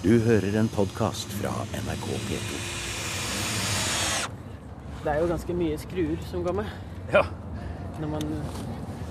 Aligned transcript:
Du 0.00 0.14
hører 0.24 0.54
en 0.56 0.68
podkast 0.72 1.32
fra 1.36 1.50
NRK 1.76 2.06
P2. 2.28 2.60
Det 5.04 5.12
er 5.12 5.18
jo 5.22 5.28
ganske 5.30 5.56
mye 5.56 5.76
skruer 5.80 6.22
som 6.28 6.44
går 6.44 6.56
med. 6.60 6.70
Ja. 7.12 7.22
Når 8.00 8.12
man 8.14 8.24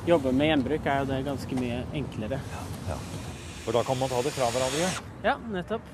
jobber 0.10 0.33
med 0.33 0.49
gjenbruk, 0.49 0.88
er 0.89 1.04
jo 1.04 1.10
det 1.12 1.20
ganske 1.28 1.60
mye 1.60 1.83
enklere. 1.97 2.39
For 3.65 3.75
da 3.78 3.83
kan 3.86 3.99
man 4.02 4.10
ta 4.10 4.21
det 4.25 4.33
fra 4.33 4.49
hverandre. 4.54 4.89
Ja, 5.25 5.36
nettopp. 5.54 5.86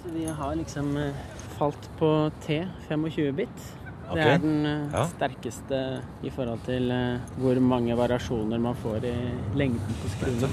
Så 0.00 0.12
vi 0.14 0.24
har 0.40 0.56
liksom 0.56 0.94
eh, 1.00 1.20
falt 1.58 1.88
på 2.00 2.10
T 2.44 2.62
25-bit. 2.88 3.66
Okay. 4.10 4.16
Det 4.16 4.26
er 4.26 4.42
den 4.42 4.66
eh, 4.66 4.86
Ja. 4.94 5.04
sterkeste 5.12 5.80
i 6.26 6.32
forhold 6.32 6.64
til 6.68 6.88
eh, 6.92 7.20
hvor 7.40 7.60
mange 7.60 7.96
variasjoner 7.96 8.60
man 8.60 8.76
får 8.80 9.04
i 9.08 9.16
lengden 9.56 10.00
på 10.02 10.12
skruene. 10.16 10.48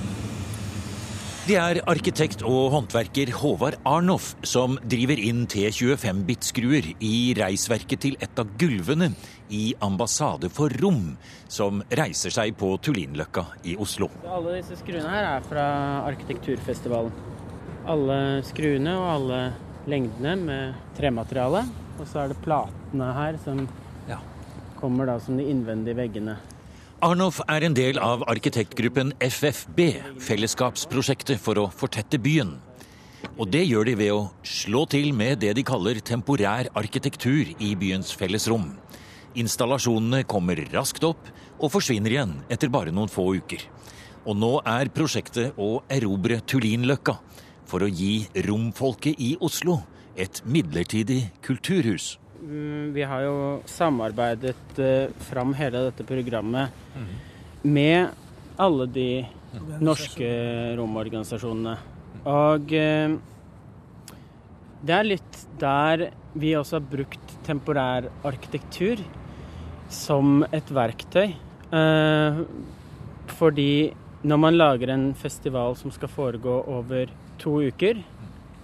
Det 1.48 1.56
er 1.56 1.78
arkitekt 1.88 2.42
og 2.44 2.74
håndverker 2.74 3.30
Håvard 3.40 3.78
Arnoff 3.88 4.34
som 4.44 4.74
driver 4.84 5.16
inn 5.16 5.46
T25-bit-skruer 5.48 6.90
i 7.00 7.12
reisverket 7.38 8.02
til 8.04 8.18
et 8.20 8.42
av 8.42 8.50
gulvene 8.60 9.14
i 9.56 9.70
Ambassade 9.80 10.50
for 10.52 10.76
Rom, 10.82 11.14
som 11.48 11.80
reiser 11.96 12.36
seg 12.36 12.52
på 12.60 12.74
Tullinløkka 12.84 13.46
i 13.64 13.78
Oslo. 13.80 14.10
Alle 14.28 14.58
disse 14.58 14.76
skruene 14.82 15.08
her 15.08 15.30
er 15.38 15.48
fra 15.48 15.70
Arkitekturfestivalen. 16.10 17.16
Alle 17.88 18.20
skruene 18.50 18.98
og 19.00 19.08
alle 19.14 19.40
lengdene 19.88 20.36
med 20.44 20.84
tremateriale. 21.00 21.64
Og 21.96 22.12
så 22.12 22.26
er 22.26 22.36
det 22.36 22.42
platene 22.44 23.14
her 23.22 23.40
som 23.46 23.64
Ja. 24.10 24.20
kommer 24.82 25.06
da 25.06 25.18
som 25.20 25.38
de 25.38 25.48
innvendige 25.48 25.96
veggene. 25.96 26.36
Arnoff 26.98 27.38
er 27.46 27.62
en 27.62 27.76
del 27.78 28.00
av 28.02 28.24
arkitektgruppen 28.26 29.12
FFB, 29.22 29.82
fellesskapsprosjektet 30.18 31.38
for 31.38 31.60
å 31.62 31.68
fortette 31.70 32.18
byen. 32.18 32.56
Og 33.38 33.52
det 33.54 33.62
gjør 33.68 33.86
de 33.86 33.94
ved 34.00 34.14
å 34.16 34.24
slå 34.42 34.82
til 34.90 35.12
med 35.14 35.44
det 35.44 35.52
de 35.60 35.66
kaller 35.68 36.00
temporær 36.02 36.72
arkitektur 36.74 37.54
i 37.62 37.70
byens 37.78 38.10
fellesrom. 38.18 38.72
Installasjonene 39.38 40.24
kommer 40.26 40.64
raskt 40.74 41.06
opp 41.06 41.30
og 41.60 41.70
forsvinner 41.76 42.16
igjen 42.16 42.34
etter 42.50 42.74
bare 42.74 42.90
noen 42.90 43.14
få 43.14 43.30
uker. 43.38 43.62
Og 44.26 44.34
nå 44.42 44.56
er 44.66 44.90
prosjektet 44.90 45.54
å 45.54 45.84
erobre 45.94 46.42
Tullinløkka 46.50 47.20
for 47.70 47.86
å 47.86 47.94
gi 47.94 48.24
romfolket 48.50 49.22
i 49.22 49.36
Oslo 49.38 49.84
et 50.18 50.42
midlertidig 50.50 51.28
kulturhus. 51.46 52.16
Mm, 52.42 52.94
Vi 52.94 53.04
har 53.04 53.22
jo 53.26 53.38
samarbeidet 53.66 54.80
eh, 54.80 55.10
fram 55.30 55.54
hele 55.58 55.88
dette 55.88 56.06
programmet 56.06 56.70
med 57.64 58.14
alle 58.58 58.86
de 58.88 59.26
norske 59.82 60.30
romorganisasjonene. 60.78 61.78
Og 62.28 62.74
eh, 62.78 63.16
det 64.86 64.94
er 64.94 65.08
litt 65.08 65.44
der 65.60 66.10
vi 66.38 66.54
også 66.58 66.78
har 66.78 66.90
brukt 66.92 67.38
temporær 67.48 68.10
arkitektur 68.28 69.02
som 69.90 70.44
et 70.54 70.70
verktøy. 70.74 71.34
Eh, 71.74 72.42
fordi 73.38 73.72
når 74.28 74.40
man 74.42 74.58
lager 74.58 74.92
en 74.94 75.10
festival 75.18 75.76
som 75.80 75.92
skal 75.94 76.12
foregå 76.12 76.62
over 76.68 77.10
to 77.42 77.60
uker, 77.70 78.02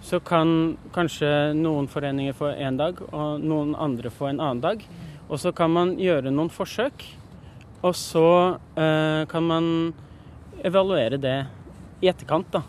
så 0.04 0.20
kan 0.20 0.76
kanskje 0.92 1.28
noen 1.56 1.88
foreninger 1.88 2.36
få 2.36 2.52
én 2.60 2.76
dag, 2.76 2.98
og 3.08 3.40
noen 3.40 3.72
andre 3.80 4.12
få 4.12 4.28
en 4.30 4.40
annen 4.42 4.60
dag. 4.64 4.84
Og 5.30 5.40
så 5.40 5.52
kan 5.56 5.72
man 5.72 5.94
gjøre 5.96 6.32
noen 6.32 6.52
forsøk, 6.52 7.06
og 7.84 7.94
så 7.96 8.28
eh, 8.76 9.24
kan 9.30 9.48
man 9.48 9.66
evaluere 10.64 11.16
det 11.20 11.38
i 12.04 12.10
etterkant, 12.12 12.52
da. 12.52 12.62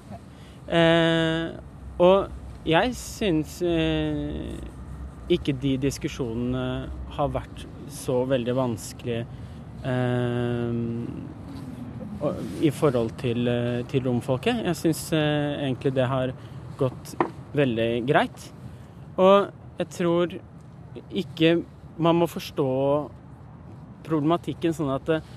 Eh, 0.65 1.45
og 1.99 2.65
jeg 2.67 2.95
syns 2.97 3.59
eh, 3.67 4.55
ikke 5.31 5.55
de 5.59 5.75
diskusjonene 5.83 6.65
har 7.17 7.31
vært 7.35 7.67
så 7.91 8.21
veldig 8.29 8.55
vanskelige 8.57 9.25
eh, 9.85 10.73
i 12.65 12.71
forhold 12.71 13.15
til, 13.19 13.47
eh, 13.51 13.85
til 13.91 14.07
romfolket. 14.07 14.63
Jeg 14.65 14.79
syns 14.79 15.07
eh, 15.13 15.63
egentlig 15.67 15.95
det 15.95 16.07
har 16.09 16.33
gått 16.79 17.15
veldig 17.57 17.89
greit. 18.09 18.49
Og 19.21 19.49
jeg 19.79 19.91
tror 19.95 20.35
ikke 21.11 21.55
man 21.97 22.19
må 22.19 22.27
forstå 22.27 22.69
problematikken 24.05 24.75
sånn 24.75 24.91
at 24.95 25.09
eh, 25.15 25.33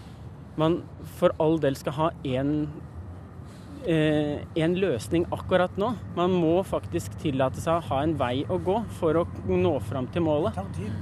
man 0.59 0.81
for 1.19 1.35
all 1.43 1.59
del 1.63 1.77
skal 1.79 1.95
ha 1.97 2.09
én 2.27 2.53
eh, 3.87 4.43
en 4.59 4.77
løsning 4.79 5.27
akkurat 5.35 5.79
nå. 5.81 5.93
Man 6.19 6.35
må 6.43 6.57
faktisk 6.67 7.15
tillate 7.23 7.63
seg 7.63 7.79
å 7.79 7.87
ha 7.93 8.03
en 8.05 8.17
vei 8.21 8.43
å 8.51 8.59
gå 8.63 8.81
for 8.99 9.23
å 9.23 9.27
nå 9.49 9.77
fram 9.89 10.11
til 10.15 10.27
målet. 10.27 10.59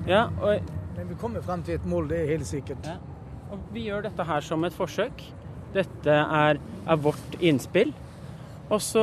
Ja, 0.09 0.27
og, 0.41 0.75
Men 0.97 1.11
vi 1.11 1.19
kommer 1.21 1.45
frem 1.45 1.65
til 1.65 1.77
et 1.77 1.89
mål, 1.89 2.07
det 2.13 2.23
er 2.23 2.31
helt 2.37 2.49
sikkert. 2.49 2.87
ja. 2.87 2.97
og 3.53 3.61
vi 3.73 3.87
gjør 3.87 4.07
dette 4.09 4.25
her 4.25 4.41
som 4.41 4.65
et 4.65 4.75
forsøk. 4.75 5.25
Dette 5.75 6.13
er, 6.13 6.59
er 6.87 6.97
vårt 6.97 7.37
innspill. 7.41 7.93
Og 8.71 8.81
så 8.83 9.03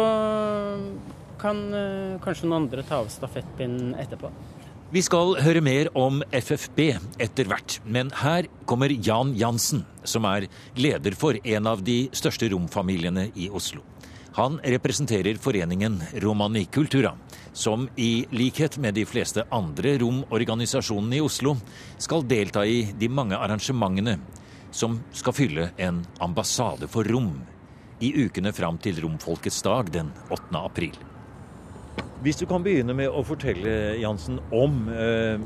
kan 1.41 1.63
eh, 1.73 2.19
kanskje 2.23 2.47
noen 2.47 2.63
andre 2.63 2.83
ta 2.87 3.01
av 3.03 3.11
stafettpinnen 3.13 3.95
etterpå. 4.01 4.31
Vi 4.93 5.01
skal 5.01 5.33
høre 5.41 5.61
mer 5.65 5.87
om 5.97 6.19
FFB 6.29 6.79
etter 7.23 7.47
hvert, 7.49 7.79
men 7.81 8.11
her 8.19 8.45
kommer 8.69 8.93
Jan 8.93 9.31
Jansen, 9.33 9.87
som 10.05 10.27
er 10.29 10.45
leder 10.77 11.15
for 11.17 11.39
en 11.41 11.69
av 11.71 11.81
de 11.81 12.11
største 12.13 12.51
romfamiliene 12.53 13.31
i 13.33 13.47
Oslo. 13.49 13.81
Han 14.37 14.59
representerer 14.61 15.37
foreningen 15.41 15.99
Romani 16.21 16.65
Cultura, 16.65 17.15
som 17.53 17.87
i 17.95 18.25
likhet 18.29 18.77
med 18.77 18.93
de 18.93 19.05
fleste 19.05 19.45
andre 19.49 19.95
romorganisasjonene 20.01 21.17
i 21.17 21.23
Oslo 21.25 21.55
skal 21.97 22.25
delta 22.29 22.65
i 22.65 22.83
de 22.97 23.09
mange 23.09 23.37
arrangementene 23.37 24.19
som 24.73 24.99
skal 25.13 25.37
fylle 25.37 25.67
en 25.77 26.01
ambassade 26.21 26.89
for 26.89 27.05
rom 27.05 27.35
i 28.01 28.09
ukene 28.25 28.53
fram 28.53 28.77
til 28.81 29.01
romfolkets 29.01 29.61
dag 29.65 29.89
den 29.93 30.09
8. 30.29 30.49
april. 30.57 30.97
Hvis 32.23 32.39
du 32.39 32.45
kan 32.47 32.63
begynne 32.63 32.95
med 32.95 33.11
å 33.11 33.23
fortelle, 33.27 33.97
Jansen, 33.99 34.39
om 34.51 34.87
eh, 34.89 35.41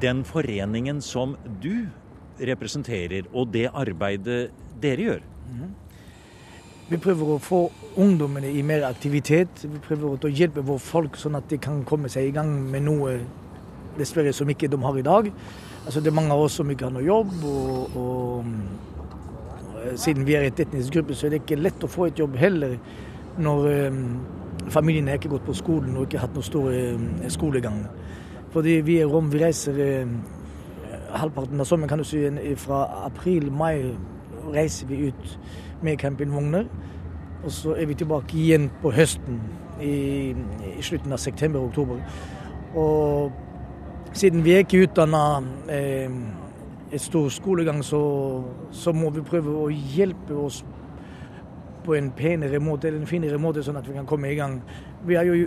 den 0.00 0.24
foreningen 0.24 1.02
som 1.04 1.36
du 1.62 1.86
representerer, 2.40 3.28
og 3.32 3.52
det 3.52 3.68
arbeidet 3.72 4.50
dere 4.82 5.08
gjør. 5.08 5.26
Vi 6.86 6.98
prøver 7.02 7.30
å 7.34 7.42
få 7.42 7.60
ungdommene 7.98 8.52
i 8.54 8.60
mer 8.62 8.84
aktivitet. 8.86 9.64
Vi 9.64 9.80
prøver 9.82 10.28
å 10.28 10.30
hjelpe 10.30 10.62
våre 10.62 10.82
folk 10.82 11.16
sånn 11.18 11.34
at 11.34 11.48
de 11.50 11.58
kan 11.58 11.80
komme 11.88 12.10
seg 12.12 12.28
i 12.28 12.34
gang 12.36 12.52
med 12.70 12.84
noe 12.86 13.16
dessverre 13.96 14.30
som 14.36 14.50
ikke 14.52 14.70
de 14.70 14.78
har 14.84 14.98
i 15.00 15.02
dag. 15.02 15.32
Altså 15.84 16.00
Det 16.00 16.12
er 16.12 16.18
mange 16.18 16.34
av 16.34 16.44
oss 16.44 16.60
som 16.60 16.70
ikke 16.70 16.86
har 16.86 16.94
noe 16.94 17.02
jobb. 17.02 17.32
og, 17.42 17.96
og 17.98 19.82
eh, 19.82 19.96
Siden 19.98 20.28
vi 20.28 20.36
er 20.38 20.46
et 20.46 20.62
etnisk 20.62 20.94
gruppe, 20.94 21.16
så 21.18 21.26
er 21.26 21.34
det 21.34 21.42
ikke 21.42 21.58
lett 21.58 21.82
å 21.82 21.90
få 21.90 22.06
et 22.06 22.22
jobb 22.22 22.38
heller 22.38 22.78
når 23.42 23.68
eh, 23.72 24.00
familien 24.68 25.08
har 25.08 25.20
ikke 25.20 25.28
gått 25.28 25.46
på 25.46 25.54
skolen 25.56 25.96
og 25.96 26.06
ikke 26.06 26.22
hatt 26.22 26.34
noe 26.34 26.46
stor 26.46 26.72
eh, 26.72 27.28
skolegang. 27.32 27.84
Fordi 28.54 28.80
vi 28.86 28.98
er 29.00 29.10
rom, 29.10 29.30
vi 29.32 29.42
reiser 29.42 29.78
eh, 29.82 30.12
halvparten 31.16 31.60
av 31.60 31.68
sommeren, 31.68 31.88
kan 31.88 32.02
du 32.02 32.06
si, 32.06 32.22
fra 32.60 32.84
april-mai 33.06 33.94
reiser 34.54 34.86
vi 34.86 35.08
ut 35.08 35.38
med 35.82 35.98
campingvogner. 35.98 36.68
Og 37.44 37.52
så 37.52 37.76
er 37.78 37.86
vi 37.86 37.94
tilbake 37.94 38.36
igjen 38.36 38.70
på 38.82 38.90
høsten 38.90 39.40
i, 39.82 40.34
i 40.78 40.82
slutten 40.82 41.12
av 41.12 41.20
september-oktober. 41.22 42.00
Og 42.76 43.32
siden 44.16 44.44
vi 44.44 44.54
er 44.56 44.64
ikke 44.64 44.86
utdanna 44.86 45.22
eh, 45.70 46.10
et 46.92 47.00
stor 47.00 47.28
skolegang, 47.28 47.84
så, 47.84 48.00
så 48.70 48.92
må 48.92 49.10
vi 49.10 49.24
prøve 49.26 49.52
å 49.52 49.68
hjelpe 49.70 50.36
oss 50.46 50.62
på 51.86 51.96
en 51.96 52.10
penere 52.16 52.60
måte, 52.60 52.88
eller 52.88 53.00
en 53.00 53.10
finere 53.10 53.38
måte, 53.40 53.62
sånn 53.64 53.78
at 53.78 53.88
vi 53.88 53.94
kan 53.96 54.08
komme 54.08 54.30
i 54.32 54.38
gang. 54.38 54.60
Vi 55.06 55.16
har 55.18 55.28
jo 55.28 55.46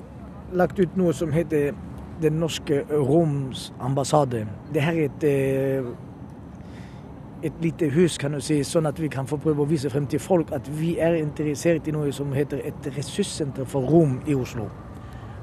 lagt 0.55 0.79
ut 0.79 0.97
noe 0.97 1.13
som 1.13 1.35
heter 1.35 1.73
Den 2.19 2.39
norske 2.41 2.81
Roms 2.91 3.69
ambassade. 3.79 4.41
Det 4.73 4.81
her 4.83 4.97
er 4.97 5.05
et 5.05 5.23
eh, 5.23 5.91
et 7.43 7.53
lite 7.61 7.89
hus, 7.89 8.17
kan 8.17 8.33
du 8.35 8.41
si, 8.43 8.59
sånn 8.67 8.89
at 8.89 8.99
vi 8.99 9.07
kan 9.11 9.27
få 9.27 9.37
prøve 9.39 9.63
å 9.63 9.69
vise 9.69 9.89
frem 9.91 10.07
til 10.11 10.19
folk 10.19 10.51
at 10.55 10.67
vi 10.75 10.97
er 10.99 11.15
interessert 11.19 11.87
i 11.87 11.93
noe 11.95 12.11
som 12.15 12.33
heter 12.35 12.61
et 12.67 12.89
ressurssenter 12.97 13.67
for 13.69 13.87
rom 13.87 14.17
i 14.27 14.35
Oslo. 14.35 14.67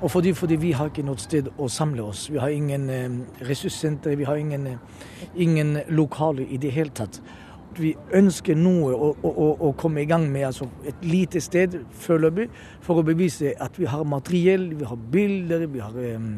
Og 0.04 0.10
fordi, 0.12 0.34
fordi 0.36 0.58
vi 0.60 0.74
har 0.76 0.90
ikke 0.90 1.06
noe 1.06 1.16
sted 1.16 1.48
å 1.56 1.70
samle 1.72 2.04
oss. 2.04 2.26
Vi 2.28 2.36
har 2.36 2.52
ingen 2.52 2.90
eh, 2.92 3.16
ressurssenter, 3.48 4.16
vi 4.20 4.28
har 4.28 4.36
ingen, 4.36 4.66
eh, 4.66 5.30
ingen 5.34 5.78
lokaler 5.88 6.44
i 6.52 6.60
det 6.60 6.74
hele 6.76 6.92
tatt. 6.92 7.22
Vi 7.76 7.92
ønsker 8.16 8.56
noe 8.56 8.94
å, 8.94 9.10
å, 9.20 9.46
å, 9.68 9.72
komme 9.76 10.00
i 10.02 10.08
gang 10.08 10.24
med, 10.32 10.46
altså 10.48 10.68
et 10.88 11.02
lite 11.04 11.42
sted 11.44 11.74
foreløpig, 12.00 12.46
for 12.80 13.00
å 13.00 13.04
bevise 13.04 13.52
at 13.60 13.76
vi 13.76 13.88
har 13.90 14.06
materiell, 14.08 14.70
vi 14.78 14.88
har 14.88 15.02
bilder, 15.12 15.66
vi 15.68 15.82
har 15.84 15.98
um, 16.16 16.30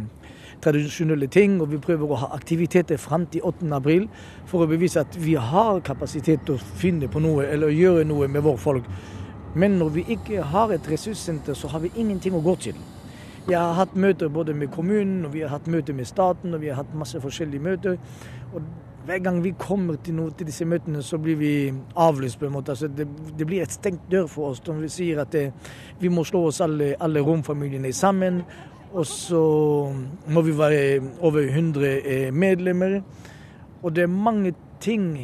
tradisjonelle 0.64 1.28
ting, 1.30 1.60
og 1.62 1.70
vi 1.72 1.78
prøver 1.82 2.10
å 2.10 2.18
ha 2.24 2.30
aktiviteter 2.34 2.98
fram 2.98 3.28
til 3.30 3.46
8. 3.46 3.70
april 3.76 4.08
for 4.48 4.64
å 4.64 4.70
bevise 4.70 5.04
at 5.04 5.18
vi 5.20 5.36
har 5.38 5.82
kapasitet 5.86 6.46
til 6.46 6.58
å 6.58 6.74
finne 6.82 7.10
på 7.10 7.22
noe 7.22 7.46
eller 7.46 7.74
gjøre 7.74 8.06
noe 8.08 8.28
med 8.28 8.42
våre 8.46 8.58
folk. 8.58 8.90
Men 9.58 9.78
når 9.78 9.94
vi 9.94 10.04
ikke 10.16 10.42
har 10.42 10.72
et 10.74 10.90
ressurssenter, 10.90 11.54
så 11.54 11.70
har 11.72 11.84
vi 11.86 11.94
ingenting 11.96 12.34
å 12.36 12.44
gå 12.44 12.56
til. 12.68 12.76
Jeg 13.48 13.56
har 13.56 13.78
hatt 13.78 13.94
møter 13.96 14.28
både 14.28 14.52
med 14.54 14.68
kommunen, 14.74 15.22
og 15.24 15.32
vi 15.32 15.40
har 15.40 15.54
hatt 15.54 15.66
møter 15.72 15.96
med 15.96 16.06
staten, 16.06 16.52
og 16.54 16.60
vi 16.60 16.68
har 16.68 16.82
hatt 16.82 16.92
masse 16.94 17.20
forskjellige 17.20 17.64
møter. 17.64 17.96
Og 18.52 18.66
hver 19.08 19.18
gang 19.24 19.38
vi 19.40 19.54
kommer 19.56 19.96
til, 20.04 20.18
noe, 20.18 20.34
til 20.36 20.50
disse 20.50 20.66
møtene, 20.68 21.00
så 21.02 21.16
blir 21.22 21.36
vi 21.40 21.52
avlyst. 21.96 22.38
på 22.38 22.46
en 22.46 22.52
måte. 22.52 22.74
Altså 22.74 22.88
det, 22.88 23.06
det, 23.38 23.46
blir 23.46 23.62
et 23.64 23.72
stengt 23.72 24.10
dør 24.10 24.26
for 24.28 24.50
oss 24.50 24.60
når 24.66 24.82
vi 24.82 24.90
sier 24.92 25.22
at 25.22 25.32
det, 25.32 25.46
vi 26.00 26.10
må 26.12 26.24
slå 26.28 26.42
oss 26.50 26.60
alle, 26.60 26.90
alle 27.00 27.22
romfamiliene 27.24 27.92
sammen. 27.92 28.42
Og 28.92 29.06
så 29.08 29.40
må 30.28 30.42
vi 30.44 30.58
være 30.58 31.00
over 31.24 31.40
100 31.40 31.88
eh, 31.88 32.28
medlemmer. 32.32 33.00
Og 33.82 33.96
det 33.96 34.04
er 34.04 34.12
mange 34.12 34.52
ting 34.80 35.14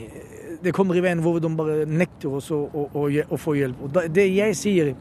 det 0.65 0.73
kommer 0.75 0.97
i 0.97 1.03
veien 1.05 1.21
hvor 1.23 1.39
de 1.43 1.51
bare 1.57 1.85
nekter 1.87 2.33
oss 2.39 2.51
å, 2.55 2.63
å, 2.73 2.85
å, 2.97 3.05
å 3.07 3.39
få 3.41 3.57
hjelp. 3.59 3.83
Og 3.85 3.99
det 4.15 4.27
jeg 4.33 4.57
sier, 4.59 4.93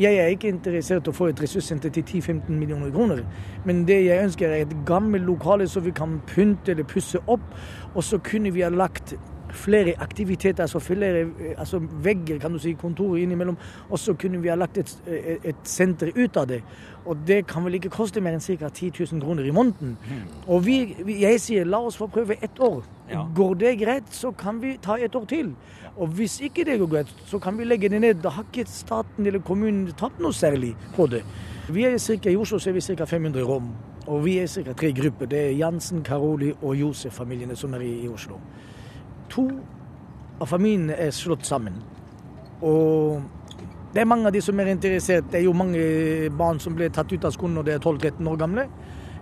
jeg 0.00 0.20
er 0.20 0.32
ikke 0.32 0.50
interessert 0.50 1.08
i 1.08 1.12
å 1.12 1.16
få 1.16 1.30
et 1.30 1.42
ressurssenter 1.42 1.92
til 1.94 2.06
10-15 2.06 2.48
millioner 2.56 2.92
kroner. 2.94 3.24
Men 3.68 3.84
det 3.88 4.00
jeg 4.06 4.24
ønsker, 4.24 4.48
er 4.48 4.64
et 4.64 4.76
gammelt 4.88 5.28
lokale 5.28 5.68
som 5.68 5.84
vi 5.84 5.94
kan 5.96 6.18
pynte 6.30 6.74
eller 6.74 6.88
pusse 6.88 7.20
opp. 7.28 7.44
Og 7.94 8.04
så 8.06 8.20
kunne 8.24 8.52
vi 8.54 8.64
ha 8.64 8.72
lagt 8.72 9.14
flere 9.52 9.94
aktiviteter, 9.98 10.62
altså 10.62 10.78
flere 10.78 11.26
altså 11.58 11.80
vegger, 12.04 12.38
kan 12.38 12.52
du 12.52 12.58
si, 12.58 12.72
kontorer 12.78 13.22
innimellom. 13.22 13.58
Og 13.90 13.98
så 13.98 14.14
kunne 14.14 14.40
vi 14.42 14.48
ha 14.48 14.56
lagt 14.58 14.78
et, 14.78 14.94
et, 15.06 15.56
senter 15.64 16.12
ut 16.16 16.36
av 16.36 16.48
det. 16.50 16.62
Og 17.04 17.16
det 17.26 17.46
kan 17.48 17.64
vel 17.64 17.78
ikke 17.78 17.92
koste 17.94 18.20
mer 18.20 18.36
enn 18.36 18.44
ca. 18.44 18.68
10 18.68 18.92
000 19.12 19.22
kroner 19.24 19.46
i 19.48 19.54
måneden. 19.54 19.96
Mm. 19.96 20.22
Og 20.46 20.64
vi, 20.66 20.78
jeg 21.20 21.40
sier 21.40 21.68
la 21.68 21.80
oss 21.80 21.96
få 21.96 22.10
prøve 22.12 22.36
ett 22.42 22.60
år. 22.60 22.82
Ja. 23.10 23.24
Går 23.34 23.54
det 23.60 23.76
greit, 23.80 24.10
så 24.14 24.30
kan 24.30 24.60
vi 24.62 24.76
ta 24.82 24.98
et 25.00 25.16
år 25.16 25.24
til. 25.30 25.54
Og 25.96 26.08
hvis 26.16 26.40
ikke 26.40 26.64
det 26.64 26.78
går 26.80 26.86
greit, 26.86 27.14
så 27.26 27.38
kan 27.38 27.58
vi 27.58 27.64
legge 27.64 27.88
det 27.88 28.00
ned. 28.00 28.22
Da 28.22 28.28
har 28.36 28.46
ikke 28.48 28.68
staten 28.70 29.26
eller 29.26 29.42
kommunen 29.44 29.90
tapt 29.98 30.20
noe 30.20 30.32
særlig 30.32 30.74
på 30.96 31.08
det. 31.10 31.24
Vi 31.70 31.84
er 31.86 31.98
cirka, 31.98 32.30
I 32.30 32.36
Oslo 32.36 32.58
så 32.58 32.70
er 32.70 32.78
vi 32.78 32.80
ca. 32.80 33.04
500 33.04 33.44
rom. 33.46 33.72
Og 34.06 34.24
vi 34.24 34.38
er 34.38 34.46
ca. 34.46 34.72
tre 34.72 34.92
grupper. 34.92 35.26
Det 35.26 35.40
er 35.46 35.56
Jansen, 35.58 36.02
Karoli 36.02 36.52
og 36.62 36.76
Josef-familiene 36.76 37.56
som 37.56 37.74
er 37.74 37.84
i, 37.86 37.92
i 38.04 38.08
Oslo. 38.08 38.40
To 39.30 39.46
av 40.40 40.48
familiene 40.48 40.96
er 40.98 41.12
slått 41.14 41.46
sammen. 41.46 41.76
Og 42.64 43.20
det 43.94 44.02
er 44.02 44.08
mange 44.08 44.28
av 44.28 44.34
de 44.34 44.42
som 44.42 44.58
er 44.60 44.72
interessert. 44.72 45.28
Det 45.30 45.40
er 45.40 45.46
jo 45.46 45.56
mange 45.56 45.82
barn 46.38 46.60
som 46.62 46.76
ble 46.76 46.90
tatt 46.94 47.12
ut 47.12 47.26
av 47.26 47.34
skolen 47.34 47.58
når 47.58 47.68
de 47.68 47.74
er 47.74 47.82
12-13 47.82 48.30
år 48.30 48.40
gamle. 48.40 48.66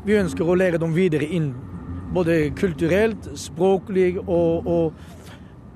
Vi 0.05 0.19
ønsker 0.19 0.47
å 0.47 0.57
lære 0.59 0.81
dem 0.81 0.95
videre 0.97 1.27
inn, 1.27 1.53
både 2.15 2.51
kulturelt, 2.57 3.31
språklig 3.37 4.19
og, 4.21 4.67
og, 4.67 4.93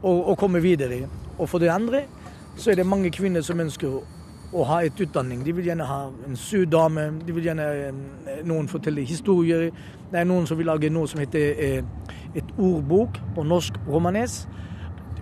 og, 0.02 0.19
og 0.32 0.37
komme 0.40 0.62
videre. 0.64 1.02
Og 1.38 1.49
for 1.49 1.62
det 1.62 1.73
andre 1.73 2.05
så 2.56 2.70
er 2.70 2.81
det 2.81 2.87
mange 2.87 3.11
kvinner 3.11 3.44
som 3.44 3.61
ønsker 3.61 3.96
å 4.52 4.64
ha 4.69 4.82
et 4.84 5.00
utdanning. 5.00 5.40
De 5.44 5.55
vil 5.56 5.70
gjerne 5.70 5.88
ha 5.88 6.00
en 6.29 6.37
surdame, 6.37 7.06
de 7.25 7.32
vil 7.32 7.49
gjerne 7.49 7.67
eh, 7.73 8.43
noen 8.44 8.69
fortelle 8.69 9.05
historier. 9.08 9.70
Det 10.12 10.20
er 10.20 10.29
noen 10.29 10.46
som 10.49 10.61
vil 10.61 10.69
lage 10.69 10.90
noe 10.93 11.08
som 11.08 11.23
heter 11.23 11.56
eh, 11.56 11.81
et 12.34 12.52
ordbok 12.58 13.20
på 13.34 13.44
norsk 13.44 13.79
romanes. 13.88 14.46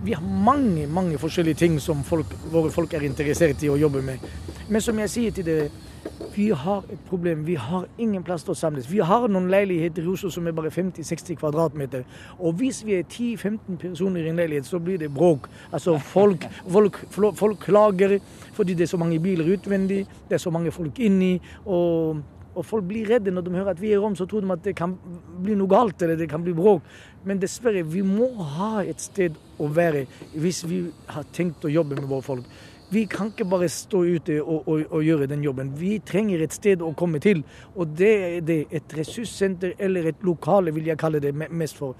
Vi 0.01 0.15
har 0.17 0.23
mange 0.23 0.87
mange 0.87 1.17
forskjellige 1.21 1.61
ting 1.61 1.79
som 1.81 2.03
folk, 2.03 2.25
våre 2.51 2.71
folk 2.71 2.93
er 2.93 3.05
interessert 3.05 3.63
i 3.63 3.69
å 3.69 3.77
jobbe 3.77 4.01
med. 4.01 4.23
Men 4.69 4.81
som 4.81 4.99
jeg 4.99 5.09
sier 5.09 5.35
til 5.35 5.45
dere, 5.45 5.69
vi 6.35 6.49
har 6.49 6.83
et 6.89 6.99
problem. 7.09 7.45
Vi 7.45 7.55
har 7.55 7.85
ingen 7.97 8.23
plass 8.23 8.43
til 8.43 8.53
å 8.53 8.57
samles. 8.57 8.87
Vi 8.89 9.01
har 9.03 9.27
noen 9.27 9.49
leiligheter 9.51 10.05
i 10.05 10.11
Oslo 10.13 10.31
som 10.31 10.47
er 10.47 10.55
bare 10.55 10.71
50-60 10.71 11.37
kvadratmeter. 11.39 12.05
Og 12.39 12.55
hvis 12.61 12.81
vi 12.87 12.95
er 12.97 13.03
10-15 13.03 13.77
personer 13.81 14.25
i 14.25 14.31
en 14.31 14.39
leilighet, 14.39 14.65
så 14.65 14.79
blir 14.79 14.97
det 15.01 15.11
bråk. 15.13 15.49
Altså 15.71 15.97
folk, 15.99 16.47
folk, 16.75 17.01
folk 17.11 17.59
klager 17.59 18.19
fordi 18.55 18.73
det 18.73 18.87
er 18.87 18.93
så 18.93 18.99
mange 19.01 19.19
biler 19.19 19.53
utvendig, 19.53 20.05
det 20.29 20.37
er 20.37 20.43
så 20.43 20.51
mange 20.51 20.71
folk 20.71 20.99
inni. 20.99 21.39
og 21.65 22.23
og 22.55 22.65
folk 22.67 22.87
blir 22.89 23.07
redde 23.09 23.31
når 23.31 23.45
de 23.45 23.53
hører 23.55 23.71
at 23.73 23.81
vi 23.81 23.93
er 23.93 24.01
Rom, 24.03 24.15
så 24.15 24.27
tror 24.29 24.43
de 24.43 24.51
at 24.51 24.65
det 24.65 24.75
kan 24.77 24.97
bli 25.43 25.55
noe 25.55 25.71
galt 25.71 26.01
eller 26.01 26.19
det 26.19 26.29
kan 26.31 26.43
bli 26.43 26.53
bråk. 26.57 26.83
Men 27.23 27.39
dessverre, 27.39 27.83
vi 27.87 28.03
må 28.05 28.31
ha 28.57 28.83
et 28.83 29.01
sted 29.01 29.37
å 29.61 29.69
være 29.71 30.05
hvis 30.33 30.65
vi 30.67 30.83
har 31.11 31.27
tenkt 31.35 31.65
å 31.65 31.71
jobbe 31.71 31.99
med 31.99 32.09
våre 32.09 32.25
folk. 32.25 32.61
Vi 32.91 33.05
kan 33.07 33.29
ikke 33.31 33.45
bare 33.47 33.69
stå 33.71 34.01
ute 34.03 34.41
og, 34.41 34.65
og, 34.67 34.81
og, 34.89 35.03
gjøre 35.05 35.29
den 35.31 35.45
jobben. 35.45 35.69
Vi 35.79 35.93
trenger 36.03 36.41
et 36.43 36.51
sted 36.51 36.81
å 36.83 36.89
komme 36.91 37.21
til. 37.23 37.45
Og 37.79 37.93
det 37.95 38.09
er 38.25 38.41
det 38.43 38.57
et 38.67 38.97
ressurssenter 38.97 39.77
eller 39.79 40.09
et 40.11 40.25
lokale, 40.27 40.73
vil 40.75 40.89
jeg 40.91 40.99
kalle 40.99 41.23
det 41.23 41.31
mest 41.31 41.79
for. 41.79 41.95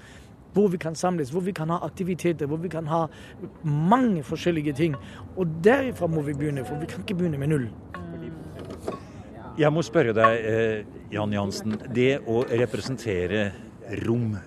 Hvor 0.52 0.68
vi 0.68 0.76
kan 0.76 0.92
samles, 0.92 1.32
hvor 1.32 1.46
vi 1.46 1.56
kan 1.56 1.72
ha 1.72 1.80
aktiviteter, 1.86 2.44
hvor 2.44 2.60
vi 2.60 2.68
kan 2.68 2.92
ha 2.92 3.06
mange 3.64 4.20
forskjellige 4.20 4.76
ting. 4.76 5.00
Og 5.32 5.56
derifra 5.64 6.12
må 6.12 6.28
vi 6.28 6.36
begynne, 6.36 6.68
for 6.68 6.76
vi 6.76 6.92
kan 6.92 7.00
ikke 7.06 7.22
begynne 7.22 7.40
med 7.40 7.54
null. 7.54 7.70
Jeg 9.60 9.68
må 9.68 9.82
spørre 9.84 10.14
deg, 10.16 10.44
eh, 10.48 10.84
Jan 11.12 11.32
Jansen. 11.34 11.74
Det 11.92 12.22
å 12.24 12.40
representere 12.48 13.50
rom 14.00 14.38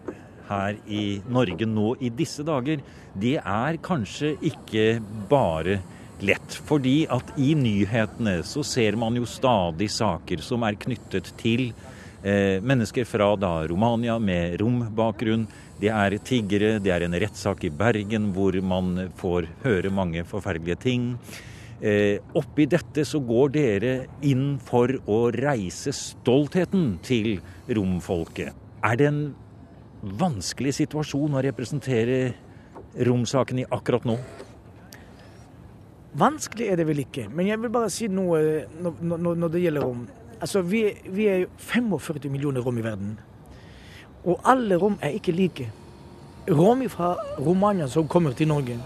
her 0.49 0.79
i 0.89 1.21
Norge 1.29 1.67
nå 1.69 1.95
i 2.01 2.09
disse 2.09 2.41
dager, 2.45 2.81
det 3.13 3.35
er 3.37 3.77
kanskje 3.85 4.33
ikke 4.41 4.99
bare 5.29 5.77
lett. 6.25 6.57
Fordi 6.65 7.05
at 7.05 7.35
i 7.37 7.53
nyhetene 7.53 8.39
så 8.41 8.65
ser 8.65 8.97
man 8.97 9.13
jo 9.15 9.29
stadig 9.29 9.91
saker 9.93 10.41
som 10.41 10.65
er 10.65 10.73
knyttet 10.73 11.29
til 11.37 11.67
eh, 12.23 12.57
mennesker 12.65 13.05
fra 13.05 13.35
da 13.37 13.59
Romania 13.69 14.17
med 14.17 14.57
rombakgrunn. 14.59 15.45
Det 15.77 15.93
er 15.93 16.17
tiggere, 16.17 16.79
det 16.81 16.89
er 16.89 17.05
en 17.05 17.19
rettssak 17.21 17.61
i 17.67 17.69
Bergen 17.69 18.31
hvor 18.33 18.57
man 18.63 19.11
får 19.19 19.51
høre 19.61 19.93
mange 19.93 20.25
forferdelige 20.25 20.81
ting. 20.81 21.11
Eh, 21.81 22.21
oppi 22.39 22.65
dette 22.71 23.03
så 23.03 23.19
går 23.19 23.49
dere 23.51 23.93
inn 24.23 24.55
for 24.63 24.93
å 25.11 25.25
reise 25.35 25.91
stoltheten 25.91 26.93
til 27.03 27.41
romfolket. 27.67 28.55
Er 28.85 28.95
det 28.95 29.09
en 29.09 29.21
vanskelig 30.05 30.77
situasjon 30.77 31.35
å 31.35 31.43
representere 31.43 32.19
romsaken 33.03 33.59
i 33.59 33.67
akkurat 33.75 34.07
nå? 34.07 34.15
Vanskelig 36.15 36.69
er 36.71 36.79
det 36.79 36.87
vel 36.87 37.03
ikke, 37.03 37.27
men 37.27 37.49
jeg 37.49 37.59
vil 37.59 37.73
bare 37.73 37.91
si 37.91 38.07
noe 38.07 38.39
når, 38.79 39.35
når 39.35 39.51
det 39.51 39.65
gjelder 39.65 39.83
rom. 39.83 40.05
Altså, 40.39 40.61
vi, 40.63 40.85
vi 41.11 41.27
er 41.27 41.47
45 41.59 42.31
millioner 42.31 42.63
rom 42.63 42.79
i 42.79 42.85
verden, 42.85 43.17
og 44.23 44.39
alle 44.47 44.79
rom 44.79 44.95
er 45.03 45.17
ikke 45.17 45.35
like. 45.35 45.67
Rom 46.47 46.85
fra 46.93 47.17
Romania 47.41 47.89
som 47.91 48.07
kommer 48.07 48.31
til 48.37 48.47
Norge, 48.47 48.77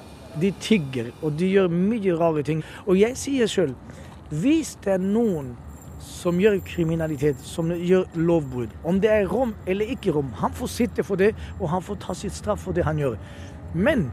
de 0.42 0.52
tigger, 0.62 1.12
og 1.22 1.40
de 1.40 1.50
gjør 1.54 1.72
mye 1.74 2.16
rare 2.20 2.44
ting. 2.46 2.64
Og 2.86 3.00
jeg 3.00 3.18
sier 3.20 3.50
sjøl, 3.50 3.74
hvis 4.30 4.76
det 4.84 4.96
er 4.98 5.04
noen 5.04 5.56
som 6.06 6.40
gjør 6.40 6.60
kriminalitet, 6.68 7.40
som 7.44 7.72
gjør 7.74 8.08
lovbrudd, 8.16 8.74
om 8.88 9.00
det 9.02 9.12
er 9.12 9.30
rom 9.30 9.54
eller 9.68 9.90
ikke 9.94 10.14
rom, 10.16 10.32
han 10.40 10.56
får 10.56 10.72
sitte 10.74 11.06
for 11.06 11.20
det, 11.20 11.34
og 11.60 11.70
han 11.74 11.84
får 11.84 12.00
ta 12.06 12.16
sitt 12.18 12.36
straff 12.36 12.64
for 12.68 12.76
det 12.76 12.88
han 12.88 13.00
gjør. 13.02 13.18
Men 13.74 14.08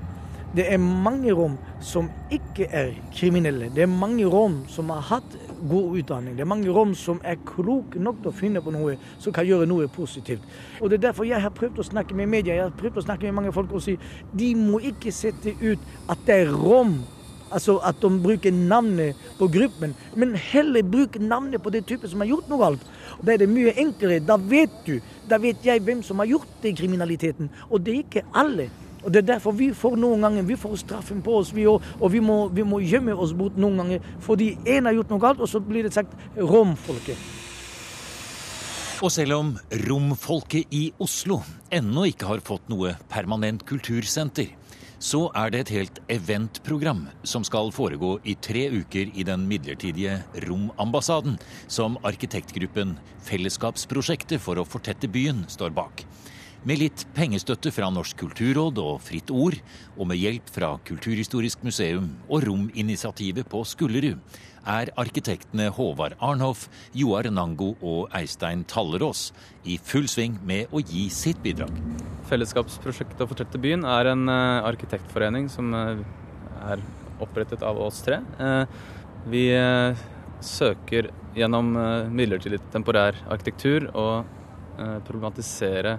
det 0.56 0.66
er 0.72 0.80
mange 0.80 1.34
rom 1.36 1.56
som 1.84 2.08
ikke 2.32 2.68
er 2.72 2.94
kriminelle. 3.14 3.68
Det 3.74 3.84
er 3.84 3.92
mange 3.92 4.26
rom 4.30 4.62
som 4.72 4.90
har 4.94 5.04
hatt 5.10 5.36
god 5.68 5.98
utdanning. 5.98 6.36
Det 6.36 6.44
er 6.44 6.50
mange 6.50 6.72
rom 6.72 6.94
som 6.94 7.20
er 7.24 7.38
kloke 7.46 8.00
nok 8.02 8.22
til 8.22 8.30
å 8.30 8.36
finne 8.36 8.62
på 8.62 8.72
noe 8.74 8.96
som 9.18 9.34
kan 9.34 9.46
gjøre 9.46 9.68
noe 9.68 9.88
positivt. 9.88 10.44
Og 10.80 10.90
Det 10.90 10.98
er 10.98 11.08
derfor 11.08 11.24
jeg 11.24 11.42
har 11.42 11.50
prøvd 11.50 11.78
å 11.78 11.90
snakke 11.90 12.14
med 12.14 12.28
media, 12.28 12.54
jeg 12.54 12.68
har 12.68 12.78
prøvd 12.78 13.02
å 13.02 13.06
snakke 13.06 13.26
med 13.28 13.38
mange 13.40 13.52
folk 13.52 13.72
og 13.72 13.82
si 13.82 13.98
de 14.32 14.54
må 14.54 14.80
ikke 14.80 15.12
sette 15.12 15.56
ut 15.60 15.78
at 16.08 16.18
det 16.26 16.40
er 16.46 16.52
rom. 16.52 16.98
Altså 17.50 17.76
at 17.86 18.00
de 18.02 18.10
bruker 18.22 18.50
navnet 18.50 19.14
på 19.38 19.46
gruppen, 19.48 19.94
men 20.16 20.34
heller 20.34 20.82
bruke 20.82 21.18
navnet 21.22 21.62
på 21.62 21.70
det 21.70 21.84
type 21.86 22.08
som 22.08 22.20
har 22.20 22.26
gjort 22.32 22.48
noe 22.50 22.58
galt. 22.58 22.88
Da 23.22 23.32
er 23.32 23.44
det 23.44 23.48
mye 23.48 23.74
enklere. 23.78 24.18
Da 24.20 24.36
vet 24.36 24.74
du, 24.86 24.98
da 25.30 25.38
vet 25.38 25.62
jeg 25.64 25.84
hvem 25.86 26.02
som 26.02 26.18
har 26.18 26.26
gjort 26.26 26.58
den 26.62 26.74
kriminaliteten. 26.76 27.50
Og 27.70 27.86
det 27.86 27.94
er 27.94 28.02
ikke 28.02 28.26
alle. 28.34 28.66
Og 29.06 29.12
Det 29.12 29.22
er 29.22 29.26
derfor 29.36 29.54
vi 29.54 29.70
får 29.70 29.94
noen 30.02 30.26
ganger 30.26 30.42
vi 30.42 30.58
får 30.58 30.80
straffen 30.82 31.22
på 31.22 31.38
oss, 31.38 31.52
vi 31.54 31.68
òg. 31.70 31.84
Og 32.00 32.10
vi 32.10 32.18
må, 32.20 32.48
vi 32.50 32.64
må, 32.66 32.82
gjemme 32.82 33.14
oss 33.14 33.36
bort 33.38 33.54
noen 33.54 33.78
ganger 33.78 34.12
fordi 34.26 34.56
én 34.66 34.88
har 34.88 34.96
gjort 34.96 35.12
noe 35.14 35.22
galt, 35.22 35.40
og 35.40 35.50
så 35.50 35.62
blir 35.62 35.86
det 35.86 35.94
sagt 35.94 36.16
romfolket. 36.34 37.20
Og 39.04 39.12
selv 39.12 39.36
om 39.36 39.54
romfolket 39.86 40.72
i 40.74 40.88
Oslo 40.98 41.38
ennå 41.70 42.08
ikke 42.10 42.32
har 42.32 42.42
fått 42.42 42.66
noe 42.72 42.96
permanent 43.12 43.62
kultursenter, 43.68 44.50
så 44.98 45.26
er 45.36 45.52
det 45.52 45.60
et 45.60 45.74
helt 45.76 45.98
eventprogram 46.10 47.04
som 47.22 47.44
skal 47.46 47.70
foregå 47.76 48.16
i 48.24 48.34
tre 48.42 48.64
uker 48.72 49.12
i 49.14 49.26
den 49.28 49.44
midlertidige 49.46 50.22
Romambassaden, 50.48 51.36
som 51.68 52.00
arkitektgruppen 52.02 52.96
Fellesskapsprosjektet 53.28 54.42
for 54.42 54.58
å 54.58 54.66
fortette 54.66 55.12
byen 55.12 55.44
står 55.52 55.76
bak. 55.76 56.06
Med 56.66 56.80
litt 56.80 57.04
pengestøtte 57.14 57.70
fra 57.70 57.86
Norsk 57.94 58.16
kulturråd 58.18 58.80
og 58.82 58.96
Fritt 59.06 59.28
Ord, 59.30 59.54
og 59.94 60.08
med 60.10 60.18
hjelp 60.18 60.48
fra 60.50 60.72
Kulturhistorisk 60.88 61.60
museum 61.62 62.08
og 62.26 62.42
Rominitiativet 62.42 63.46
på 63.46 63.60
Skullerud, 63.70 64.18
er 64.66 64.90
arkitektene 64.98 65.68
Håvard 65.76 66.16
Arnhoff, 66.18 66.64
Joar 66.90 67.28
Nango 67.30 67.68
og 67.78 68.10
Eistein 68.18 68.64
Tallerås 68.66 69.28
i 69.62 69.76
full 69.78 70.08
sving 70.10 70.40
med 70.42 70.74
å 70.74 70.82
gi 70.82 71.04
sitt 71.14 71.38
bidrag. 71.44 71.70
Fellesskapsprosjektet 72.26 73.22
Å 73.22 73.30
fortette 73.30 73.62
byen 73.62 73.86
er 73.86 74.10
en 74.16 74.26
eh, 74.26 74.66
arkitektforening 74.66 75.46
som 75.52 75.70
eh, 75.70 76.02
er 76.66 76.82
opprettet 77.22 77.62
av 77.62 77.78
oss 77.78 78.02
tre. 78.08 78.18
Eh, 78.42 78.66
vi 79.30 79.46
søker 80.42 81.12
gjennom 81.38 81.70
midlertidig 82.10 82.58
temporær 82.74 83.16
arkitektur 83.30 83.88
å 83.94 84.06
problematisere 85.06 85.96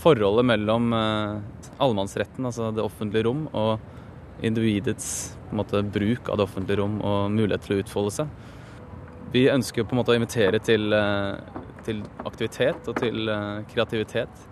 forholdet 0.00 0.46
mellom 0.46 0.92
eh, 0.92 1.38
allemannsretten, 1.82 2.46
altså 2.48 2.70
det 2.74 2.84
offentlige 2.84 3.26
rom, 3.28 3.46
og 3.56 4.44
individets 4.44 5.36
måte, 5.56 5.82
bruk 5.82 6.28
av 6.28 6.38
det 6.38 6.46
offentlige 6.46 6.80
rom 6.82 6.98
og 7.00 7.30
mulighet 7.32 7.64
til 7.66 7.76
å 7.76 7.84
utfolde 7.84 8.14
seg. 8.18 8.34
Vi 9.32 9.46
ønsker 9.52 9.84
på 9.84 9.96
en 9.96 10.00
måte 10.00 10.12
å 10.14 10.18
invitere 10.18 10.60
til, 10.62 10.92
eh, 10.92 11.62
til 11.86 12.02
aktivitet 12.28 12.88
og 12.88 13.00
til 13.00 13.30
eh, 13.32 13.62
kreativitet 13.72 14.44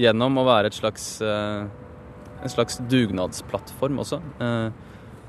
gjennom 0.00 0.40
å 0.40 0.46
være 0.46 0.70
slags, 0.72 1.18
en 1.20 2.48
slags 2.48 2.78
dugnadsplattform 2.88 3.98
også. 4.00 4.16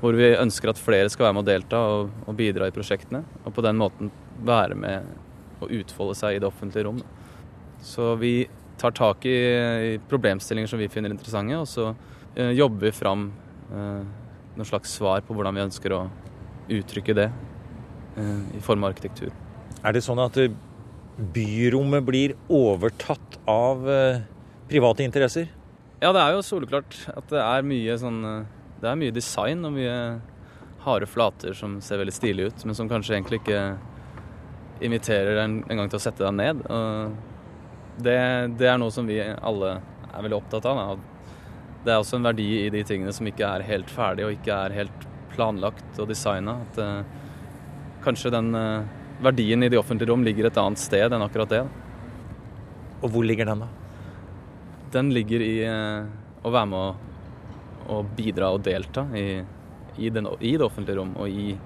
Hvor 0.00 0.16
vi 0.16 0.30
ønsker 0.32 0.70
at 0.70 0.80
flere 0.80 1.10
skal 1.12 1.26
være 1.26 1.36
med 1.36 1.42
å 1.42 1.48
delta 1.50 1.80
og, 1.98 2.14
og 2.24 2.38
bidra 2.38 2.70
i 2.70 2.72
prosjektene. 2.72 3.20
Og 3.44 3.52
på 3.52 3.64
den 3.66 3.76
måten 3.76 4.08
være 4.48 4.78
med 4.78 5.10
å 5.60 5.68
utfolde 5.68 6.16
seg 6.16 6.38
i 6.38 6.40
det 6.40 6.48
offentlige 6.48 6.86
rom. 6.86 7.02
Så 7.84 8.14
vi 8.22 8.32
tar 8.82 8.96
tak 8.96 9.26
i, 9.30 9.36
i 9.94 9.94
problemstillinger 10.10 10.70
som 10.70 10.80
vi 10.82 10.90
finner 10.90 11.14
interessante, 11.14 11.60
og 11.60 11.68
så 11.70 11.92
eh, 12.34 12.52
jobber 12.58 12.88
vi 12.88 12.96
fram 12.96 13.28
eh, 13.70 14.02
noen 14.56 14.68
slags 14.68 14.96
svar 14.98 15.22
på 15.24 15.36
hvordan 15.36 15.56
vi 15.56 15.64
ønsker 15.68 15.94
å 15.96 16.02
uttrykke 16.72 17.16
det 17.18 17.28
eh, 17.30 18.42
i 18.58 18.62
form 18.64 18.84
av 18.84 18.92
arkitektur. 18.92 19.32
Er 19.82 19.94
det 19.94 20.04
sånn 20.04 20.20
at 20.22 20.38
eh, 20.42 20.52
byrommet 21.34 22.04
blir 22.06 22.36
overtatt 22.52 23.38
av 23.50 23.86
eh, 23.90 24.22
private 24.70 25.06
interesser? 25.06 25.48
Ja, 26.02 26.10
det 26.10 26.22
er 26.22 26.34
jo 26.34 26.44
soleklart 26.46 26.98
at 27.12 27.30
det 27.30 27.40
er 27.42 27.66
mye 27.66 27.96
sånn 28.00 28.22
eh, 28.26 28.44
Det 28.82 28.88
er 28.90 28.98
mye 28.98 29.14
design 29.14 29.62
og 29.62 29.76
mye 29.76 29.96
harde 30.82 31.06
flater 31.06 31.54
som 31.54 31.76
ser 31.84 32.00
veldig 32.00 32.14
stilige 32.14 32.50
ut, 32.50 32.64
men 32.66 32.74
som 32.74 32.88
kanskje 32.90 33.14
egentlig 33.14 33.38
ikke 33.38 33.60
inviterer 34.82 35.36
deg 35.38 35.60
en 35.70 35.78
gang 35.78 35.90
til 35.92 36.00
å 36.00 36.02
sette 36.02 36.24
deg 36.24 36.34
ned. 36.34 36.64
Og 36.66 37.12
det, 38.00 38.18
det 38.58 38.68
er 38.68 38.78
noe 38.80 38.92
som 38.94 39.08
vi 39.08 39.18
alle 39.20 39.74
er 40.12 40.24
veldig 40.24 40.38
opptatt 40.38 40.68
av. 40.68 40.80
Da. 40.80 41.32
Det 41.82 41.92
er 41.92 42.00
også 42.00 42.18
en 42.18 42.28
verdi 42.28 42.48
i 42.62 42.70
de 42.72 42.82
tingene 42.86 43.12
som 43.14 43.26
ikke 43.28 43.48
er 43.48 43.66
helt 43.66 43.90
ferdig 43.90 44.26
og 44.26 44.34
ikke 44.36 44.56
er 44.66 44.76
helt 44.76 45.06
planlagt 45.34 46.00
og 46.00 46.08
designa. 46.10 46.58
At 46.66 46.80
uh, 46.80 48.00
kanskje 48.04 48.32
den 48.34 48.52
uh, 48.54 48.84
verdien 49.22 49.64
i 49.64 49.70
de 49.72 49.80
offentlige 49.80 50.12
rom 50.12 50.24
ligger 50.26 50.48
et 50.48 50.60
annet 50.60 50.82
sted 50.82 51.12
enn 51.12 51.24
akkurat 51.24 51.52
det. 51.52 51.62
Og 53.02 53.10
hvor 53.10 53.26
ligger 53.26 53.48
den, 53.50 53.64
da? 53.64 53.70
Den 54.94 55.10
ligger 55.14 55.42
i 55.42 55.56
uh, 55.66 56.06
å 56.42 56.52
være 56.52 56.70
med 56.70 56.78
å, 56.78 57.98
å 57.98 58.00
bidra 58.16 58.52
og 58.54 58.62
delta 58.66 59.08
i, 59.18 59.26
i, 59.98 60.10
den, 60.12 60.30
i 60.40 60.54
det 60.56 60.66
offentlige 60.66 61.00
rom, 61.00 61.16
og 61.18 61.28
i 61.28 61.56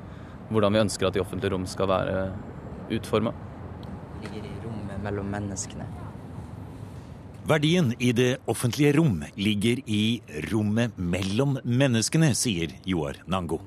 hvordan 0.49 0.77
vi 0.77 0.85
ønsker 0.87 1.09
at 1.09 1.17
de 1.17 1.23
offentlige 1.23 1.53
rom 1.53 1.67
skal 1.69 1.91
være 1.91 2.27
utforma. 2.95 3.35
ligger 4.23 4.45
i 4.47 4.57
rommet 4.65 5.03
mellom 5.03 5.33
menneskene. 5.33 6.06
Verdien 7.47 7.93
i 8.03 8.09
det 8.11 8.41
offentlige 8.51 8.97
rom 8.97 9.21
ligger 9.39 9.79
i 9.87 10.19
rommet 10.51 10.97
mellom 10.99 11.53
menneskene, 11.63 12.33
sier 12.35 12.73
Joar 12.83 13.21
Nango. 13.31 13.61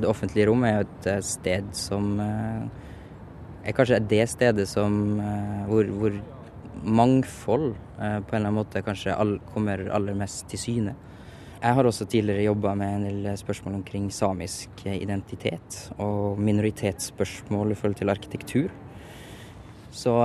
Det 0.00 0.08
offentlige 0.08 0.46
rom 0.48 0.64
er 0.64 0.78
jo 0.78 0.84
et 0.86 1.08
eh, 1.12 1.18
sted 1.28 1.66
som 1.76 2.06
eh, 2.24 2.62
er 3.68 3.76
kanskje 3.76 3.98
det 4.08 4.22
stedet 4.32 4.64
som 4.70 4.96
eh, 5.20 5.60
hvor, 5.68 5.90
hvor 5.98 6.16
mangfold 6.80 7.74
på 7.74 8.00
en 8.00 8.16
eller 8.16 8.38
annen 8.38 8.58
måte 8.62 8.84
kanskje 8.86 9.12
all, 9.12 9.34
kommer 9.52 9.84
aller 9.92 10.16
mest 10.16 10.48
til 10.48 10.62
syne. 10.62 10.96
Jeg 11.58 11.76
har 11.76 11.90
også 11.90 12.08
tidligere 12.08 12.46
jobba 12.46 12.72
med 12.80 12.94
en 12.94 13.06
del 13.10 13.30
spørsmål 13.36 13.82
omkring 13.82 14.08
samisk 14.14 14.86
identitet 14.88 15.82
og 16.00 16.40
minoritetsspørsmål 16.40 17.76
i 17.76 17.80
forhold 17.82 18.00
til 18.00 18.14
arkitektur. 18.14 18.72
Så 19.92 20.16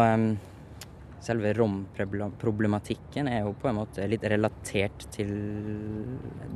selve 1.23 1.53
romproblematikken 1.57 3.29
er 3.31 3.45
jo 3.45 3.55
på 3.59 3.69
en 3.69 3.79
måte 3.79 4.07
litt 4.11 4.25
relatert 4.31 5.07
til 5.13 5.31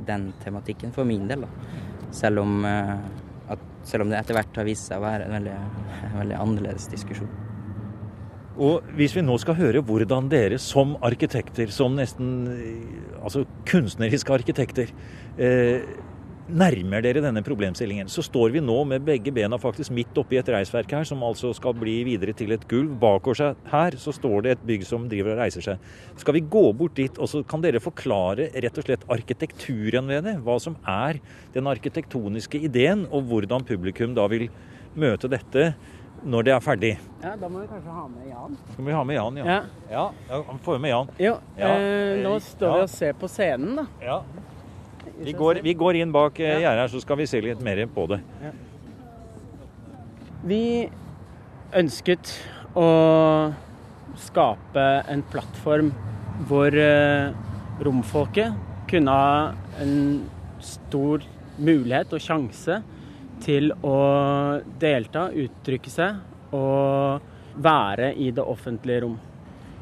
den 0.08 0.30
tematikken 0.44 0.92
for 0.94 1.08
min 1.08 1.28
del. 1.30 1.46
da. 1.46 1.50
Selv 2.14 2.44
om, 2.44 2.64
eh, 2.64 2.96
at, 3.48 3.66
selv 3.88 4.04
om 4.04 4.12
det 4.12 4.20
etter 4.20 4.38
hvert 4.38 4.60
har 4.60 4.68
vist 4.68 4.88
seg 4.90 5.00
å 5.00 5.06
være 5.06 5.28
en 5.28 5.36
veldig, 5.38 5.58
en 6.12 6.18
veldig 6.22 6.40
annerledes 6.40 6.88
diskusjon. 6.92 7.30
Og 8.58 8.82
hvis 8.98 9.14
vi 9.14 9.22
nå 9.22 9.36
skal 9.38 9.54
høre 9.54 9.84
hvordan 9.86 10.28
dere 10.32 10.58
som 10.58 10.96
arkitekter, 11.06 11.70
som 11.70 11.94
nesten 11.94 12.30
eh, 12.52 13.18
altså 13.22 13.44
kunstneriske 13.70 14.34
arkitekter, 14.34 14.90
eh, 15.38 15.86
nærmer 16.48 17.02
dere 17.04 17.20
denne 17.22 17.42
problemstillingen, 17.44 18.08
så 18.08 18.22
står 18.24 18.54
vi 18.54 18.62
nå 18.64 18.76
med 18.88 19.04
begge 19.06 19.32
bena 19.34 19.58
faktisk 19.60 19.92
midt 19.94 20.16
oppi 20.20 20.38
et 20.40 20.48
reisverk 20.52 20.92
her, 20.96 21.04
som 21.08 21.22
altså 21.26 21.50
skal 21.56 21.76
bli 21.76 21.98
videre 22.08 22.34
til 22.36 22.54
et 22.56 22.64
gulv. 22.70 22.94
Bak 23.00 23.28
oss 23.28 23.42
her 23.42 23.98
så 24.00 24.14
står 24.16 24.46
det 24.46 24.54
et 24.56 24.64
bygg 24.70 24.86
som 24.88 25.04
driver 25.10 25.34
og 25.34 25.42
reiser 25.42 25.64
seg. 25.64 25.84
Skal 26.20 26.38
vi 26.38 26.44
gå 26.56 26.64
bort 26.78 26.96
dit, 26.98 27.20
og 27.20 27.28
så 27.30 27.42
kan 27.48 27.64
dere 27.64 27.82
forklare 27.84 28.48
rett 28.54 28.80
og 28.80 28.88
slett 28.88 29.06
arkitekturen 29.12 30.08
ved 30.08 30.24
det? 30.28 30.38
Hva 30.46 30.58
som 30.62 30.78
er 30.88 31.20
den 31.54 31.68
arkitektoniske 31.70 32.62
ideen, 32.68 33.06
og 33.12 33.28
hvordan 33.28 33.66
publikum 33.68 34.16
da 34.16 34.26
vil 34.32 34.48
møte 34.98 35.30
dette 35.30 35.72
når 36.26 36.46
det 36.48 36.52
er 36.54 36.62
ferdig. 36.64 36.92
Ja, 37.22 37.36
da 37.38 37.48
må 37.50 37.60
vi 37.62 37.68
kanskje 37.70 37.94
ha 37.94 38.04
med 38.10 38.26
Jan. 38.26 38.56
Skal 38.72 38.86
vi 38.88 38.94
ha 38.96 39.02
med 39.06 39.18
Jan, 39.18 39.36
ja? 39.38 39.58
Ja. 39.90 40.04
Ja, 40.26 40.42
får 40.64 40.80
med 40.82 40.90
Jan. 40.90 41.12
Jo, 41.22 41.34
Ja, 41.58 41.72
eh, 41.76 42.18
nå 42.24 42.34
eh, 42.34 42.42
står 42.42 42.74
vi 42.74 42.86
og 42.88 42.90
ser 42.90 43.18
på 43.18 43.30
scenen, 43.30 43.76
da. 43.78 43.86
Ja. 44.02 44.22
Vi 45.18 45.34
går, 45.36 45.62
vi 45.64 45.74
går 45.78 46.00
inn 46.00 46.12
bak 46.14 46.40
eh, 46.40 46.60
gjerdet 46.62 46.84
her, 46.84 46.92
så 46.92 47.02
skal 47.02 47.20
vi 47.20 47.26
se 47.30 47.40
litt 47.44 47.62
mer 47.64 47.80
på 47.92 48.06
det. 48.10 48.20
Vi 50.48 50.62
ønsket 51.76 52.32
å 52.78 52.88
skape 54.18 54.86
en 55.10 55.24
plattform 55.30 55.90
hvor 56.48 56.74
eh, 56.74 57.30
romfolket 57.84 58.54
kunne 58.88 59.14
ha 59.14 59.82
en 59.82 59.96
stor 60.64 61.24
mulighet 61.58 62.14
og 62.14 62.22
sjanse 62.22 62.80
til 63.44 63.70
å 63.86 63.98
delta, 64.80 65.28
uttrykke 65.30 65.92
seg 65.92 66.54
og 66.56 67.58
være 67.58 68.12
i 68.18 68.30
det 68.34 68.44
offentlige 68.44 69.04
rom. 69.04 69.18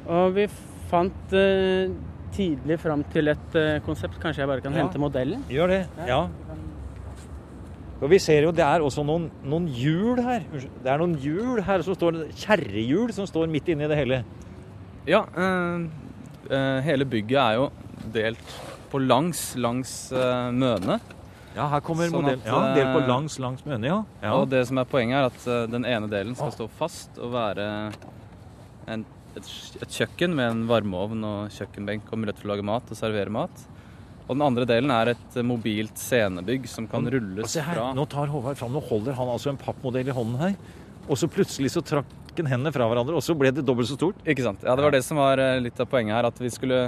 Og 0.07 0.37
vi 0.37 0.47
fant 0.91 1.37
eh, 1.37 1.93
tidlig 2.37 2.77
fram 2.83 3.03
til 3.13 3.33
et 3.33 3.57
eh, 3.59 3.79
konsept. 3.87 4.19
Kanskje 4.23 4.45
jeg 4.45 4.51
bare 4.53 4.61
kan 4.65 4.73
Ja. 4.77 4.83
hente 4.85 5.01
modellen? 5.01 5.43
Gjør 5.51 5.69
det. 5.73 5.83
Ja. 6.07 6.27
Og 7.97 8.11
vi 8.13 8.19
ser 8.21 8.45
jo 8.45 8.51
det 8.53 8.61
er 8.65 8.83
også 8.85 9.01
noen, 9.09 9.31
noen 9.49 9.67
hjul 9.73 10.21
her. 10.21 10.43
Det 10.53 10.91
er 10.93 10.99
noen 11.01 11.15
hjul 11.23 11.63
her, 11.65 11.81
så 11.87 11.95
står 11.97 12.27
kjerrehjul 12.37 13.13
som 13.17 13.25
står 13.29 13.49
midt 13.49 13.71
inni 13.73 13.89
det 13.89 13.97
hele. 13.97 14.19
Ja, 15.09 15.23
eh, 15.33 15.87
eh, 16.51 16.81
hele 16.85 17.07
bygget 17.09 17.39
er 17.41 17.55
jo 17.57 17.71
delt 18.13 18.57
på 18.93 19.01
langs 19.01 19.55
langs 19.57 19.95
eh, 20.13 20.51
Møne. 20.53 21.01
Ja, 21.57 21.71
her 21.73 21.81
kommer 21.81 22.11
Sånn 22.11 22.21
modellen. 22.21 22.43
at, 22.45 22.53
Ja, 22.53 22.75
del 22.77 22.91
på 22.93 23.01
eh, 23.01 23.09
langs 23.09 23.39
langs 23.41 23.65
møne, 23.65 23.89
ja. 23.89 24.03
ja. 24.21 24.33
Og 24.37 24.51
det 24.53 24.67
som 24.69 24.77
er 24.83 24.85
poenget, 24.85 25.17
er 25.17 25.31
at 25.65 25.71
den 25.73 25.87
ene 25.89 26.11
delen 26.13 26.37
skal 26.37 26.53
stå 26.53 26.67
fast 26.69 27.17
og 27.17 27.33
være 27.33 27.69
en, 28.93 29.07
et, 29.39 29.49
et 29.83 29.97
kjøkken 30.01 30.35
med 30.37 30.51
en 30.51 30.67
varmeovn 30.71 31.25
og 31.29 31.57
kjøkkenbenk 31.57 32.11
og 32.11 32.21
mulighet 32.23 32.41
for 32.41 32.49
å 32.49 32.55
lage 32.55 32.67
mat 32.67 32.93
og 32.93 32.99
servere 32.99 33.33
mat. 33.33 33.65
Og 34.27 34.35
den 34.35 34.43
andre 34.43 34.67
delen 34.67 34.91
er 34.91 35.13
et 35.13 35.37
mobilt 35.47 36.01
scenebygg 36.01 36.67
som 36.71 36.89
kan 36.91 37.07
rulles 37.13 37.55
fra 37.63 37.93
nå 37.95 38.07
tar 38.11 38.33
Håvard 38.33 38.59
fram, 38.59 38.75
nå 38.75 38.83
holder 38.89 39.15
han 39.19 39.31
altså 39.31 39.53
en 39.53 39.61
pappmodell 39.61 40.11
i 40.11 40.17
hånden 40.17 40.41
her. 40.41 40.57
Og 41.07 41.21
så 41.21 41.29
plutselig 41.31 41.71
så 41.77 41.83
trakk 41.87 42.11
han 42.37 42.51
hendene 42.51 42.73
fra 42.75 42.89
hverandre, 42.91 43.15
og 43.17 43.23
så 43.25 43.37
ble 43.39 43.53
det 43.55 43.65
dobbelt 43.65 43.89
så 43.89 43.97
stort. 43.97 44.19
Ikke 44.27 44.45
sant. 44.45 44.65
Ja, 44.67 44.75
det 44.77 44.85
var 44.85 44.93
det 44.93 45.05
som 45.07 45.21
var 45.21 45.41
eh, 45.41 45.61
litt 45.63 45.79
av 45.81 45.89
poenget 45.89 46.19
her. 46.19 46.27
At 46.29 46.43
vi 46.43 46.51
skulle 46.53 46.81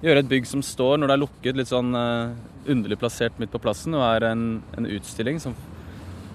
gjøre 0.00 0.22
et 0.22 0.30
bygg 0.30 0.46
som 0.48 0.62
står 0.64 1.00
når 1.00 1.10
det 1.10 1.16
er 1.16 1.22
lukket, 1.24 1.58
litt 1.58 1.72
sånn 1.72 1.90
eh, 1.98 2.38
underlig 2.70 3.00
plassert 3.02 3.36
midt 3.42 3.52
på 3.52 3.60
plassen, 3.60 3.98
og 3.98 4.06
er 4.06 4.30
en, 4.30 4.46
en 4.78 4.88
utstilling 4.88 5.42
som 5.42 5.58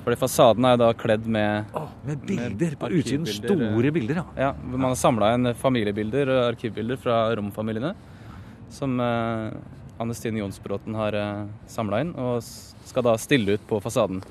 Fordi 0.06 0.18
fasaden 0.22 0.66
er 0.70 0.78
da 0.78 0.92
kledd 0.94 1.26
med 1.26 1.72
med 2.06 2.26
bilder 2.30 2.76
på 2.78 2.92
utsiden. 2.94 3.26
Store 3.26 3.92
bilder, 3.96 4.20
ja. 4.22 4.26
Ja, 4.38 4.50
man 4.62 4.92
har 4.92 5.00
samla 5.00 5.32
inn 5.34 5.50
familiebilder 5.58 6.30
og 6.30 6.42
arkivbilder 6.52 7.00
fra 7.02 7.16
romfamiliene. 7.40 7.96
Som 8.70 9.00
eh, 9.02 9.56
Anne 10.02 10.14
Stine 10.18 10.44
Jonsbråten 10.44 10.94
har 11.00 11.18
eh, 11.18 11.46
samla 11.72 12.04
inn, 12.06 12.12
og 12.22 12.44
skal 12.86 13.06
da 13.08 13.16
stille 13.18 13.56
ut 13.58 13.66
på 13.70 13.80
fasaden. 13.82 14.22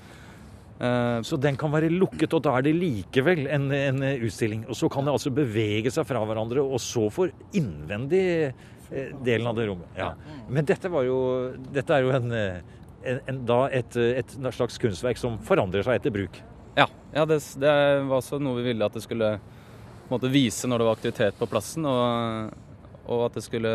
Eh, 0.79 1.19
Så 1.27 1.39
den 1.43 1.57
kan 1.59 1.73
være 1.75 1.91
lukket, 1.91 2.31
og 2.39 2.45
da 2.47 2.55
er 2.59 2.69
det 2.69 2.77
likevel 2.79 3.49
en, 3.51 3.67
en 3.75 3.99
utstilling. 4.21 4.63
Og 4.71 4.79
så 4.79 4.91
kan 4.93 5.07
det 5.07 5.15
altså 5.17 5.35
bevege 5.35 5.91
seg 5.91 6.07
fra 6.07 6.23
hverandre, 6.23 6.63
og 6.63 6.79
så 6.83 7.09
for 7.15 7.35
innvendig 7.57 8.23
eh, 8.93 9.11
delen 9.27 9.51
av 9.51 9.59
det 9.59 9.67
rommet. 9.73 9.91
Ja. 9.99 10.13
Men 10.47 10.71
dette, 10.71 10.87
var 10.93 11.03
jo, 11.09 11.19
dette 11.75 11.99
er 11.99 12.07
jo 12.07 12.15
en, 12.15 12.31
eh, 12.31 12.83
en, 13.05 13.21
en, 13.31 13.41
da 13.49 13.61
et, 13.75 13.97
et 13.97 14.37
slags 14.57 14.79
kunstverk 14.81 15.21
som 15.21 15.39
forandrer 15.45 15.87
seg 15.87 16.01
etter 16.01 16.15
bruk. 16.15 16.41
ja, 16.79 16.89
ja 17.15 17.25
det, 17.29 17.41
det 17.61 17.75
var 18.09 18.19
også 18.19 18.41
noe 18.43 18.59
vi 18.61 18.71
ville 18.71 18.87
at 18.87 18.97
det 18.97 19.05
skulle 19.05 19.37
måte, 20.11 20.31
vise 20.33 20.69
når 20.69 20.81
det 20.81 20.89
var 20.89 20.99
aktivitet 20.99 21.39
på 21.39 21.49
plassen, 21.51 21.87
og, 21.89 22.53
og 23.07 23.27
at 23.29 23.39
det 23.39 23.45
skulle 23.47 23.73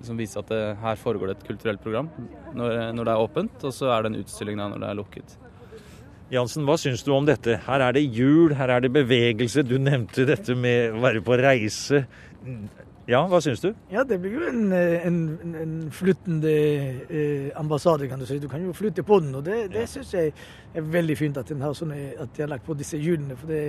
liksom, 0.00 0.18
vise 0.18 0.40
at 0.40 0.50
det, 0.52 0.62
her 0.82 1.00
foregår 1.00 1.30
det 1.30 1.38
et 1.38 1.48
kulturelt 1.48 1.82
program 1.84 2.10
når, 2.54 2.92
når 2.96 3.02
det 3.02 3.14
er 3.14 3.24
åpent, 3.24 3.64
og 3.64 3.74
så 3.74 3.92
er 3.94 4.04
det 4.04 4.12
en 4.12 4.20
utstilling 4.22 4.60
da 4.60 4.68
når 4.72 4.84
det 4.84 4.90
er 4.90 5.00
lukket. 5.00 5.38
Jansen, 6.32 6.64
hva 6.66 6.76
syns 6.80 7.04
du 7.04 7.12
om 7.14 7.26
dette? 7.28 7.58
Her 7.66 7.82
er 7.84 7.94
det 7.94 8.06
hjul, 8.16 8.54
her 8.56 8.72
er 8.72 8.82
det 8.82 8.90
bevegelse. 8.94 9.62
Du 9.66 9.76
nevnte 9.78 10.24
dette 10.26 10.56
med 10.56 10.96
å 10.96 11.02
være 11.04 11.20
på 11.22 11.36
reise. 11.38 12.00
Ja, 13.04 13.18
hva 13.28 13.36
syns 13.44 13.60
du? 13.60 13.74
Ja, 13.92 14.00
det 14.08 14.16
blir 14.22 14.38
jo 14.38 14.46
en, 14.48 14.72
eh, 14.72 15.02
en, 15.04 15.18
en 15.60 15.72
flyttende 15.92 16.52
eh, 17.04 17.50
ambassade, 17.60 18.08
kan 18.08 18.18
du 18.18 18.24
si. 18.24 18.38
Du 18.40 18.48
kan 18.48 18.64
jo 18.64 18.72
flytte 18.72 19.04
på 19.04 19.18
den. 19.20 19.34
Og 19.34 19.44
det, 19.44 19.66
det 19.74 19.84
syns 19.92 20.14
jeg 20.14 20.32
er 20.74 20.86
veldig 20.94 21.16
fint 21.18 21.36
at, 21.36 21.52
den 21.52 21.60
har 21.60 21.76
sånne, 21.76 21.98
at 22.18 22.32
de 22.32 22.42
har 22.42 22.48
lagt 22.48 22.64
på 22.64 22.76
disse 22.78 22.96
hjulene. 22.96 23.36
For 23.36 23.52
det, 23.52 23.60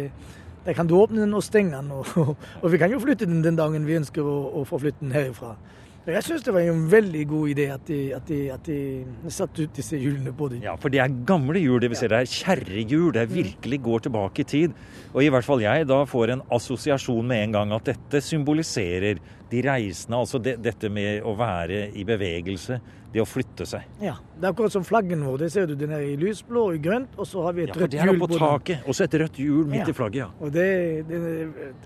der 0.66 0.78
kan 0.78 0.88
du 0.88 0.96
åpne 0.96 1.26
den 1.26 1.36
og 1.36 1.44
stenge 1.44 1.76
den. 1.76 1.92
Og, 1.92 2.08
og, 2.16 2.38
og, 2.62 2.72
vi 2.72 2.80
kan 2.80 2.92
jo 2.92 3.02
flytte 3.04 3.28
den 3.28 3.44
den 3.44 3.60
dagen 3.60 3.88
vi 3.88 4.00
ønsker 4.00 4.24
å, 4.24 4.38
å 4.62 4.64
få 4.70 4.80
flytte 4.86 5.04
den 5.04 5.12
herifra. 5.18 5.58
Jeg 6.06 6.22
syns 6.22 6.44
det 6.46 6.54
var 6.54 6.62
en 6.70 6.84
veldig 6.92 7.22
god 7.32 7.50
idé 7.50 7.64
at 7.74 7.88
de, 7.90 7.96
at 8.14 8.28
de, 8.30 8.36
at 8.54 8.68
de 8.70 9.32
satte 9.34 9.64
ut 9.66 9.72
disse 9.74 9.98
hjulene 9.98 10.30
på 10.38 10.52
dem. 10.52 10.60
Ja, 10.62 10.76
for 10.78 10.94
det 10.94 11.00
er 11.02 11.14
gamle 11.26 11.58
hjul. 11.58 11.80
Det 11.82 11.90
vil 11.90 11.98
si 11.98 12.10
det 12.12 12.20
er 12.20 12.30
kjerrehjul. 12.30 13.08
Det 13.16 13.24
er 13.24 13.32
virkelig 13.32 13.80
går 13.88 14.04
tilbake 14.06 14.44
i 14.44 14.46
tid. 14.52 14.76
Og 15.16 15.24
i 15.26 15.32
hvert 15.34 15.48
fall 15.48 15.64
jeg 15.66 15.88
da 15.90 16.04
får 16.06 16.36
en 16.36 16.44
assosiasjon 16.54 17.26
med 17.26 17.48
en 17.48 17.58
gang 17.58 17.74
at 17.80 17.90
dette 17.90 18.22
symboliserer 18.22 19.18
de 19.50 19.64
reisende. 19.66 20.20
Altså 20.22 20.38
det, 20.46 20.60
dette 20.62 20.94
med 20.94 21.26
å 21.26 21.34
være 21.40 21.88
i 21.98 22.06
bevegelse. 22.06 22.78
Det 23.16 23.24
å 23.24 23.26
flytte 23.26 23.66
seg. 23.66 23.90
Ja. 24.04 24.14
Det 24.36 24.46
er 24.46 24.52
akkurat 24.52 24.78
som 24.78 24.86
flaggen 24.86 25.26
vår. 25.26 25.42
Det 25.46 25.52
ser 25.58 25.66
du, 25.72 25.74
Den 25.80 25.94
er 25.96 26.06
i 26.06 26.14
lysblå 26.22 26.68
og 26.70 26.78
i 26.78 26.86
grønt, 26.86 27.18
og 27.18 27.26
så 27.26 27.48
har 27.48 27.58
vi 27.58 27.66
et 27.66 27.74
ja, 27.74 27.82
rødt 27.82 27.98
hjul 27.98 28.20
på, 28.20 28.30
på 28.36 28.42
taket. 28.46 28.86
Og 28.86 28.94
så 28.98 29.08
et 29.10 29.18
rødt 29.26 29.42
hjul 29.42 29.66
midt 29.72 29.88
Ja. 29.88 29.90
i 29.90 29.98
flagget, 29.98 30.22
ja. 30.22 30.32
Og 30.44 30.54
det, 30.54 30.70
det, 31.10 31.20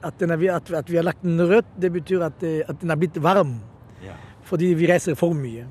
at, 0.03 0.27
er, 0.27 0.55
at 0.83 0.89
vi 0.89 0.97
har 0.99 1.05
lagt 1.07 1.23
den 1.23 1.39
rødt, 1.39 1.69
det 1.79 1.93
betyr 1.93 2.25
at, 2.27 2.43
at 2.43 2.81
den 2.81 2.91
er 2.91 2.99
blitt 2.99 3.21
varm. 3.23 3.59
Ja. 4.49 4.55
Fordi 4.55 4.65
vi 4.73 4.87
reiser 4.89 5.15
for 5.15 5.33
mye. 5.33 5.65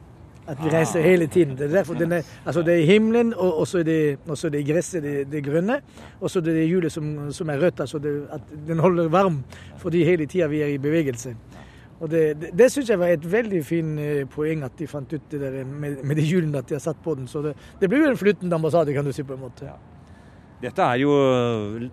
At 0.48 0.56
vi 0.64 0.68
Ah. 0.70 0.78
reiser 0.80 1.02
hele 1.02 1.26
tiden. 1.26 1.56
Det 1.58 1.66
er 1.66 1.74
derfor 1.82 1.94
den 1.94 2.12
er, 2.12 2.22
altså 2.46 2.62
det 2.62 2.80
er 2.80 2.86
himmelen, 2.86 3.34
og 3.36 3.66
så 3.68 3.78
er 3.78 3.82
det, 3.84 4.18
også 4.28 4.48
det 4.48 4.62
gresset, 4.66 5.02
det, 5.02 5.26
det 5.32 5.44
grønne. 5.44 5.80
Og 6.20 6.30
så 6.30 6.38
er 6.38 6.42
det 6.42 6.68
hjulet 6.68 6.92
som, 6.92 7.32
som 7.32 7.48
er 7.50 7.58
rødt. 7.60 7.80
altså 7.80 7.98
det, 7.98 8.22
At 8.32 8.40
den 8.66 8.78
holder 8.78 9.08
varm 9.08 9.42
fordi 9.76 10.04
hele 10.04 10.26
tida 10.26 10.46
vi 10.46 10.62
er 10.62 10.66
i 10.66 10.78
bevegelse. 10.78 11.34
Og 12.00 12.10
Det, 12.10 12.36
det, 12.40 12.50
det 12.58 12.70
syns 12.72 12.88
jeg 12.90 12.98
var 12.98 13.06
et 13.06 13.32
veldig 13.32 13.64
fint 13.66 13.98
eh, 14.00 14.24
poeng 14.30 14.62
at 14.64 14.72
de 14.78 14.86
fant 14.86 15.12
ut 15.12 15.20
det 15.30 15.40
der 15.40 15.64
med, 15.64 15.96
med 16.04 16.16
de 16.16 16.22
hjulene 16.22 16.58
at 16.58 16.68
de 16.68 16.74
har 16.74 16.80
satt 16.80 16.96
på 17.04 17.14
den. 17.14 17.26
Så 17.26 17.42
det, 17.42 17.54
det 17.80 17.88
blir 17.90 17.98
jo 18.04 18.10
en 18.10 18.16
flyttende 18.16 18.54
ambassade, 18.54 18.92
kan 18.94 19.04
du 19.04 19.12
si 19.12 19.22
på 19.22 19.34
en 19.34 19.40
måte. 19.40 19.66
Dette 20.58 20.82
er 20.82 20.98
jo 20.98 21.12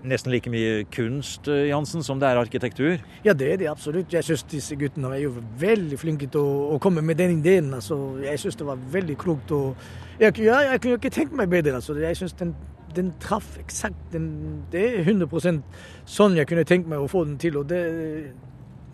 nesten 0.10 0.32
like 0.34 0.50
mye 0.50 0.86
kunst, 0.90 1.46
eh, 1.48 1.68
Jansen, 1.70 2.02
som 2.04 2.18
det 2.20 2.32
er 2.32 2.40
arkitektur. 2.42 2.98
Ja, 3.24 3.34
det 3.34 3.52
er 3.52 3.58
det 3.62 3.68
absolutt. 3.70 4.10
Jeg 4.10 4.26
syns 4.26 4.42
disse 4.50 4.76
guttene 4.76 5.12
er 5.14 5.22
jo 5.22 5.36
veldig 5.62 6.00
flinke 6.02 6.26
til 6.34 6.42
å, 6.42 6.56
å 6.74 6.80
komme 6.82 7.04
med 7.06 7.20
den 7.22 7.38
ideen. 7.38 7.70
Altså, 7.78 8.18
jeg 8.24 8.42
syns 8.42 8.58
det 8.58 8.66
var 8.66 8.82
veldig 8.96 9.18
klokt. 9.22 9.54
Og 9.54 9.76
jeg, 10.18 10.34
ja, 10.42 10.64
jeg 10.72 10.82
kunne 10.82 10.98
ikke 10.98 11.14
tenkt 11.14 11.36
meg 11.38 11.52
bedre. 11.54 11.76
Altså. 11.78 11.94
Jeg 12.02 12.18
syns 12.18 12.34
den, 12.40 12.56
den 12.98 13.14
traff 13.22 13.52
eksakt. 13.62 14.02
Den, 14.16 14.32
det 14.74 14.82
er 14.96 15.06
100 15.06 15.62
sånn 16.10 16.40
jeg 16.40 16.50
kunne 16.50 16.66
tenkt 16.66 16.90
meg 16.90 17.06
å 17.06 17.12
få 17.12 17.22
den 17.30 17.38
til. 17.38 17.60
Og 17.62 17.70
det, 17.70 17.84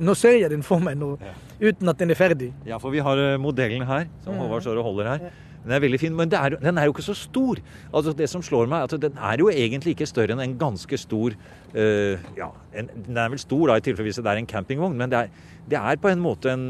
nå 0.04 0.18
ser 0.20 0.36
jeg 0.36 0.52
den 0.52 0.68
for 0.68 0.84
meg 0.84 1.00
nå, 1.00 1.14
uten 1.62 1.94
at 1.94 2.04
den 2.04 2.12
er 2.12 2.20
ferdig. 2.20 2.52
Ja, 2.68 2.82
for 2.82 2.92
vi 2.92 3.00
har 3.00 3.24
eh, 3.24 3.40
modellen 3.40 3.88
her, 3.88 4.12
som 4.26 4.36
Håvard 4.36 4.68
står 4.68 4.84
og 4.84 4.90
holder 4.92 5.14
her. 5.14 5.32
Den 5.62 5.76
er 5.76 5.84
veldig 5.84 6.00
fin, 6.02 6.16
men 6.18 6.32
er, 6.34 6.56
den 6.58 6.80
er 6.80 6.88
jo 6.88 6.96
ikke 6.96 7.06
så 7.06 7.16
stor. 7.18 7.60
Altså 7.94 8.16
Det 8.18 8.30
som 8.30 8.42
slår 8.42 8.70
meg, 8.72 8.82
er 8.82 8.90
at 8.90 9.04
den 9.04 9.20
er 9.20 9.44
jo 9.44 9.52
egentlig 9.54 9.94
ikke 9.96 10.10
større 10.10 10.34
enn 10.34 10.42
en 10.42 10.58
ganske 10.62 10.98
stor 10.98 11.36
eh, 11.74 12.18
Ja, 12.38 12.50
en, 12.74 12.90
den 12.96 13.20
er 13.22 13.30
vel 13.34 13.42
stor 13.42 13.70
da 13.70 13.78
i 13.78 13.86
tilfelle 13.86 14.10
hvis 14.10 14.22
det 14.22 14.32
er 14.32 14.42
en 14.42 14.50
campingvogn, 14.50 14.98
men 14.98 15.14
det 15.14 15.20
er, 15.20 15.46
det 15.70 15.78
er 15.78 16.02
på 16.02 16.10
en 16.10 16.24
måte 16.24 16.54
en 16.54 16.66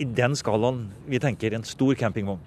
I 0.00 0.08
den 0.08 0.32
skalaen 0.34 0.88
vi 1.06 1.20
tenker 1.22 1.54
en 1.54 1.66
stor 1.68 1.94
campingvogn. 1.94 2.40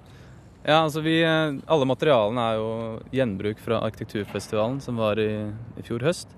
Ja, 0.67 0.81
altså 0.81 0.99
vi, 1.05 1.21
eh, 1.23 1.59
Alle 1.69 1.87
materialene 1.87 2.49
er 2.49 2.57
jo 2.57 2.71
gjenbruk 3.13 3.61
fra 3.63 3.83
arkitekturfestivalen 3.85 4.81
som 4.83 4.97
var 4.99 5.21
i, 5.21 5.31
i 5.77 5.85
fjor 5.85 6.03
høst. 6.03 6.33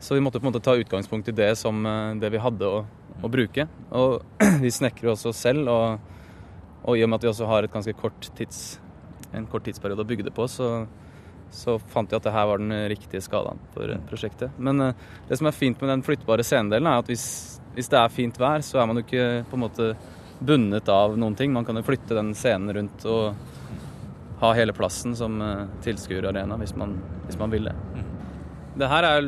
Så 0.00 0.16
vi 0.16 0.22
måtte 0.24 0.40
på 0.40 0.46
en 0.46 0.52
måte 0.54 0.62
ta 0.64 0.78
utgangspunkt 0.80 1.28
i 1.28 1.36
det 1.36 1.50
som 1.60 1.82
eh, 1.84 2.14
det 2.22 2.30
vi 2.32 2.40
hadde 2.40 2.70
å, 2.70 2.84
å 3.20 3.28
bruke. 3.28 3.66
Og 3.92 4.22
vi 4.64 4.72
snekrer 4.72 5.12
også 5.12 5.34
selv, 5.36 5.68
og, 5.68 6.16
og 6.84 6.96
i 6.98 7.02
og 7.04 7.10
med 7.10 7.20
at 7.20 7.26
vi 7.26 7.30
også 7.32 7.46
har 7.50 7.66
et 7.66 7.72
ganske 7.74 7.92
kort 7.98 8.30
tids, 8.38 8.78
en 9.36 9.46
kort 9.46 9.64
tidsperiode 9.66 10.02
å 10.02 10.08
bygge 10.08 10.24
det 10.26 10.34
på, 10.34 10.46
så, 10.50 10.86
så 11.54 11.76
fant 11.92 12.10
vi 12.10 12.16
at 12.18 12.24
det 12.26 12.32
her 12.34 12.46
var 12.50 12.58
den 12.62 12.72
riktige 12.90 13.20
skalaen 13.24 13.60
for 13.74 13.90
eh, 13.92 14.00
prosjektet. 14.10 14.54
Men 14.58 14.80
eh, 14.80 14.94
det 15.28 15.38
som 15.38 15.46
er 15.50 15.56
fint 15.56 15.80
med 15.82 15.92
den 15.92 16.02
flyttbare 16.06 16.46
scenedelen, 16.46 16.88
er 16.90 17.02
at 17.04 17.10
hvis, 17.10 17.26
hvis 17.76 17.90
det 17.92 18.00
er 18.00 18.14
fint 18.14 18.40
vær, 18.40 18.64
så 18.66 18.80
er 18.80 18.88
man 18.90 18.98
jo 19.00 19.04
ikke 19.06 19.28
på 19.50 19.58
en 19.58 19.64
måte 19.66 19.90
bundet 20.40 20.88
av 20.88 21.18
noen 21.20 21.36
ting. 21.36 21.52
Man 21.52 21.66
kan 21.68 21.76
jo 21.76 21.84
flytte 21.84 22.16
den 22.16 22.32
scenen 22.38 22.72
rundt 22.78 23.04
og 23.04 23.34
ha 24.40 24.54
hele 24.56 24.72
plassen 24.72 25.12
som 25.18 25.36
eh, 25.44 25.66
tilskuerarena 25.84 26.56
hvis, 26.62 26.72
man- 26.80 26.96
hvis 27.26 27.38
man 27.38 27.52
vil 27.52 27.68
det. 27.68 27.76
Det 28.80 28.88
her 28.88 29.04
er 29.04 29.26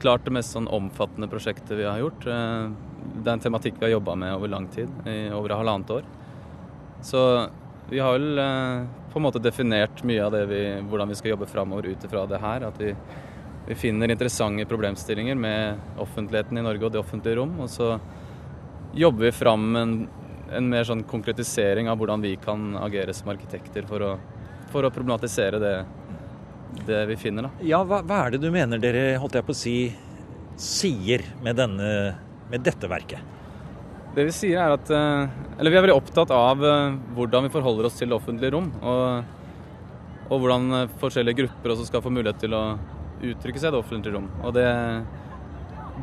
klart 0.00 0.24
det 0.24 0.32
mest 0.32 0.54
sånn 0.56 0.66
omfattende 0.72 1.28
prosjektet 1.30 1.76
vi 1.76 1.84
har 1.86 2.00
gjort. 2.00 2.24
Det 2.24 3.28
er 3.28 3.34
en 3.34 3.42
tematikk 3.42 3.76
vi 3.78 3.84
har 3.88 3.92
jobba 3.98 4.14
med 4.18 4.32
over 4.34 4.48
lang 4.50 4.66
tid, 4.72 4.88
i 5.10 5.28
over 5.34 5.52
halvannet 5.58 5.90
år. 5.98 6.06
Så 7.04 7.48
vi 7.90 7.98
har 8.00 8.12
vel 8.12 8.38
eh, 8.38 8.86
på 9.12 9.18
en 9.18 9.22
måte 9.26 9.42
definert 9.42 10.00
mye 10.08 10.24
av 10.24 10.36
vi, 10.48 10.62
hvordan 10.88 11.10
vi 11.12 11.16
skal 11.18 11.34
jobbe 11.34 11.48
framover 11.50 11.90
ut 11.92 12.04
ifra 12.06 12.24
det 12.26 12.40
her. 12.40 12.64
At 12.70 12.80
vi, 12.80 12.94
vi 13.68 13.76
finner 13.76 14.10
interessante 14.10 14.64
problemstillinger 14.68 15.36
med 15.36 16.00
offentligheten 16.00 16.58
i 16.58 16.64
Norge 16.64 16.88
og 16.88 16.94
det 16.94 17.02
offentlige 17.02 17.36
rom. 17.42 17.58
Og 17.60 17.68
så 17.70 17.90
jobber 18.96 19.26
vi 19.26 19.34
fram 19.36 19.68
en, 19.76 19.92
en 20.48 20.70
mer 20.70 20.88
sånn 20.88 21.04
konkretisering 21.10 21.92
av 21.92 22.00
hvordan 22.00 22.24
vi 22.24 22.38
kan 22.40 22.72
agere 22.80 23.12
som 23.16 23.28
arkitekter 23.34 23.84
for 23.90 24.06
å, 24.08 24.14
for 24.72 24.88
å 24.88 24.92
problematisere 24.94 25.60
det, 25.60 25.76
det 26.88 27.04
vi 27.12 27.20
finner. 27.20 27.50
Da. 27.50 27.68
Ja, 27.68 27.84
hva, 27.84 28.00
hva 28.00 28.24
er 28.24 28.34
det 28.34 28.46
du 28.46 28.48
mener 28.54 28.80
dere, 28.80 29.06
holdt 29.20 29.36
jeg 29.36 29.44
på 29.44 29.52
å 29.52 29.60
si, 29.60 29.76
sier 30.56 31.28
med, 31.44 31.60
denne, 31.60 31.92
med 32.48 32.64
dette 32.64 32.88
verket? 32.88 33.33
Det 34.14 34.28
vi 34.28 34.34
sier 34.34 34.60
er 34.62 34.76
at 34.76 34.90
eh, 34.94 35.30
Eller 35.58 35.72
vi 35.72 35.78
er 35.78 35.86
veldig 35.88 35.96
opptatt 35.98 36.30
av 36.34 36.60
eh, 36.62 36.98
hvordan 37.16 37.48
vi 37.48 37.54
forholder 37.54 37.88
oss 37.88 37.96
til 37.98 38.12
det 38.12 38.16
offentlige 38.16 38.54
rom. 38.54 38.68
Og, 38.78 40.28
og 40.28 40.44
hvordan 40.44 40.68
eh, 40.78 40.94
forskjellige 41.00 41.40
grupper 41.42 41.74
også 41.74 41.88
skal 41.88 42.04
få 42.04 42.12
mulighet 42.14 42.38
til 42.44 42.54
å 42.54 42.62
uttrykke 43.24 43.58
seg 43.58 43.72
i 43.72 43.74
det 43.74 43.80
offentlige 43.80 44.14
rom. 44.14 44.28
Og 44.44 44.54
det, 44.54 44.68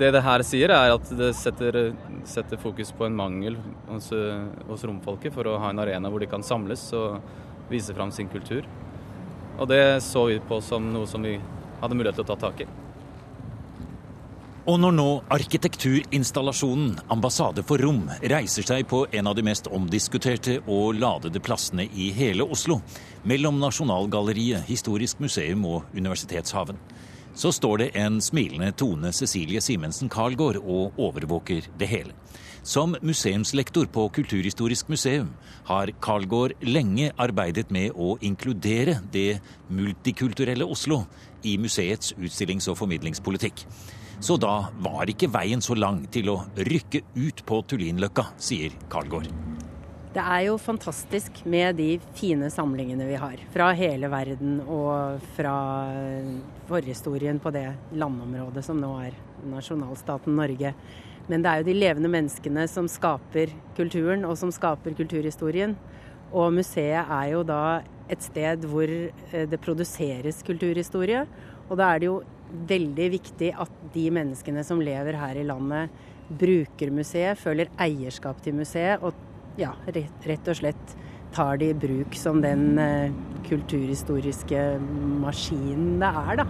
det 0.01 0.11
det 0.17 0.23
her 0.25 0.43
sier, 0.47 0.75
er 0.75 0.97
at 0.97 1.13
det 1.21 1.31
setter, 1.39 1.79
setter 2.27 2.59
fokus 2.59 2.91
på 2.97 3.07
en 3.07 3.15
mangel 3.15 3.55
hos, 3.87 4.11
hos 4.67 4.85
romfolket 4.87 5.35
for 5.35 5.47
å 5.47 5.59
ha 5.63 5.71
en 5.71 5.83
arena 5.83 6.11
hvor 6.11 6.23
de 6.23 6.31
kan 6.31 6.43
samles 6.43 6.89
og 6.97 7.21
vise 7.71 7.95
fram 7.95 8.11
sin 8.11 8.31
kultur. 8.31 8.67
Og 9.55 9.71
det 9.71 10.01
så 10.03 10.27
vi 10.27 10.41
på 10.43 10.59
som 10.65 10.91
noe 10.91 11.07
som 11.07 11.23
vi 11.23 11.37
hadde 11.79 11.95
mulighet 11.95 12.19
til 12.19 12.27
å 12.27 12.33
ta 12.33 12.41
tak 12.49 12.65
i. 12.65 12.71
Og 14.69 14.77
når 14.77 14.91
nå 14.93 15.05
arkitekturinstallasjonen 15.33 16.99
Ambassade 17.09 17.63
for 17.65 17.81
rom 17.81 18.03
reiser 18.29 18.65
seg 18.67 18.85
på 18.91 18.99
en 19.09 19.29
av 19.31 19.33
de 19.33 19.41
mest 19.47 19.65
omdiskuterte 19.73 20.59
og 20.69 20.99
ladede 21.01 21.39
plassene 21.41 21.87
i 21.89 22.11
hele 22.13 22.45
Oslo, 22.45 22.77
mellom 23.25 23.57
Nasjonalgalleriet, 23.57 24.67
Historisk 24.67 25.17
museum 25.23 25.65
og 25.65 25.87
Universitetshaven, 25.97 26.77
så 27.33 27.49
står 27.49 27.81
det 27.81 27.87
en 27.97 28.19
smilende 28.21 28.69
Tone 28.77 29.09
Cecilie 29.17 29.63
Simensen 29.65 30.11
Karlgaard 30.13 30.59
og 30.61 30.99
overvåker 31.01 31.65
det 31.79 31.87
hele. 31.89 32.13
Som 32.61 32.93
museumslektor 33.01 33.87
på 33.89 34.03
Kulturhistorisk 34.13 34.91
museum 34.93 35.31
har 35.71 35.89
Karlgaard 36.05 36.53
lenge 36.61 37.09
arbeidet 37.17 37.71
med 37.73 37.97
å 37.97 38.13
inkludere 38.21 38.99
det 39.09 39.39
multikulturelle 39.73 40.69
Oslo 40.69 41.07
i 41.41 41.55
museets 41.57 42.13
utstillings- 42.13 42.69
og 42.69 42.77
formidlingspolitikk. 42.77 43.65
Så 44.21 44.35
da 44.37 44.67
var 44.77 45.09
ikke 45.09 45.31
veien 45.33 45.63
så 45.65 45.73
lang 45.73 46.03
til 46.13 46.27
å 46.29 46.35
rykke 46.53 46.99
ut 47.17 47.39
på 47.41 47.57
Tullinløkka, 47.65 48.27
sier 48.37 48.75
Karlgaard. 48.91 49.31
Det 50.13 50.21
er 50.21 50.43
jo 50.45 50.59
fantastisk 50.61 51.39
med 51.49 51.79
de 51.79 51.95
fine 52.13 52.51
samlingene 52.53 53.07
vi 53.07 53.15
har 53.17 53.41
fra 53.53 53.71
hele 53.73 54.11
verden 54.11 54.59
og 54.61 55.23
fra 55.33 55.55
forhistorien 56.67 57.39
på 57.41 57.49
det 57.55 57.65
landområdet 57.97 58.61
som 58.67 58.77
nå 58.77 58.91
er 59.07 59.15
nasjonalstaten 59.49 60.37
Norge. 60.37 60.75
Men 61.25 61.41
det 61.41 61.49
er 61.49 61.63
jo 61.63 61.69
de 61.71 61.75
levende 61.79 62.11
menneskene 62.13 62.67
som 62.69 62.89
skaper 62.91 63.55
kulturen 63.79 64.27
og 64.27 64.35
som 64.37 64.51
skaper 64.53 64.93
kulturhistorien. 64.99 65.73
Og 66.29 66.53
museet 66.59 67.09
er 67.09 67.31
jo 67.31 67.41
da 67.47 67.63
et 68.11 68.21
sted 68.21 68.69
hvor 68.69 68.85
eh, 68.85 69.47
det 69.49 69.61
produseres 69.63 70.43
kulturhistorie. 70.45 71.25
Og 71.71 71.79
da 71.79 71.89
er 71.89 72.03
det 72.03 72.11
jo 72.11 72.19
veldig 72.69 73.07
viktig 73.17 73.51
at 73.59 73.83
de 73.93 74.07
menneskene 74.13 74.63
som 74.67 74.81
lever 74.83 75.17
her 75.19 75.39
i 75.39 75.45
landet, 75.47 75.91
bruker 76.31 76.91
museet, 76.95 77.39
føler 77.39 77.71
eierskap 77.81 78.39
til 78.43 78.55
museet 78.55 79.03
og 79.03 79.17
ja, 79.59 79.73
rett, 79.91 80.47
og 80.47 80.55
slett 80.55 80.93
tar 81.35 81.59
det 81.59 81.71
i 81.73 81.79
bruk 81.85 82.15
som 82.15 82.39
den 82.43 82.79
eh, 82.79 83.11
kulturhistoriske 83.47 84.61
maskinen 85.23 85.97
det 85.99 86.11
er, 86.21 86.43
da. 86.43 86.47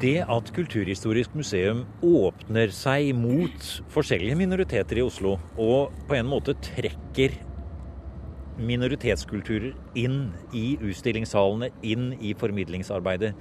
Det 0.00 0.16
at 0.32 0.48
Kulturhistorisk 0.56 1.34
museum 1.36 1.82
åpner 2.00 2.70
seg 2.72 3.10
mot 3.12 3.66
forskjellige 3.92 4.38
minoriteter 4.40 4.96
i 4.96 5.04
Oslo, 5.04 5.34
og 5.60 5.92
på 6.08 6.16
en 6.16 6.30
måte 6.30 6.54
trekker 6.64 7.34
minoritetskulturer 8.60 9.74
inn 10.00 10.30
i 10.56 10.78
utstillingssalene, 10.80 11.68
inn 11.84 12.14
i 12.16 12.32
formidlingsarbeidet. 12.38 13.34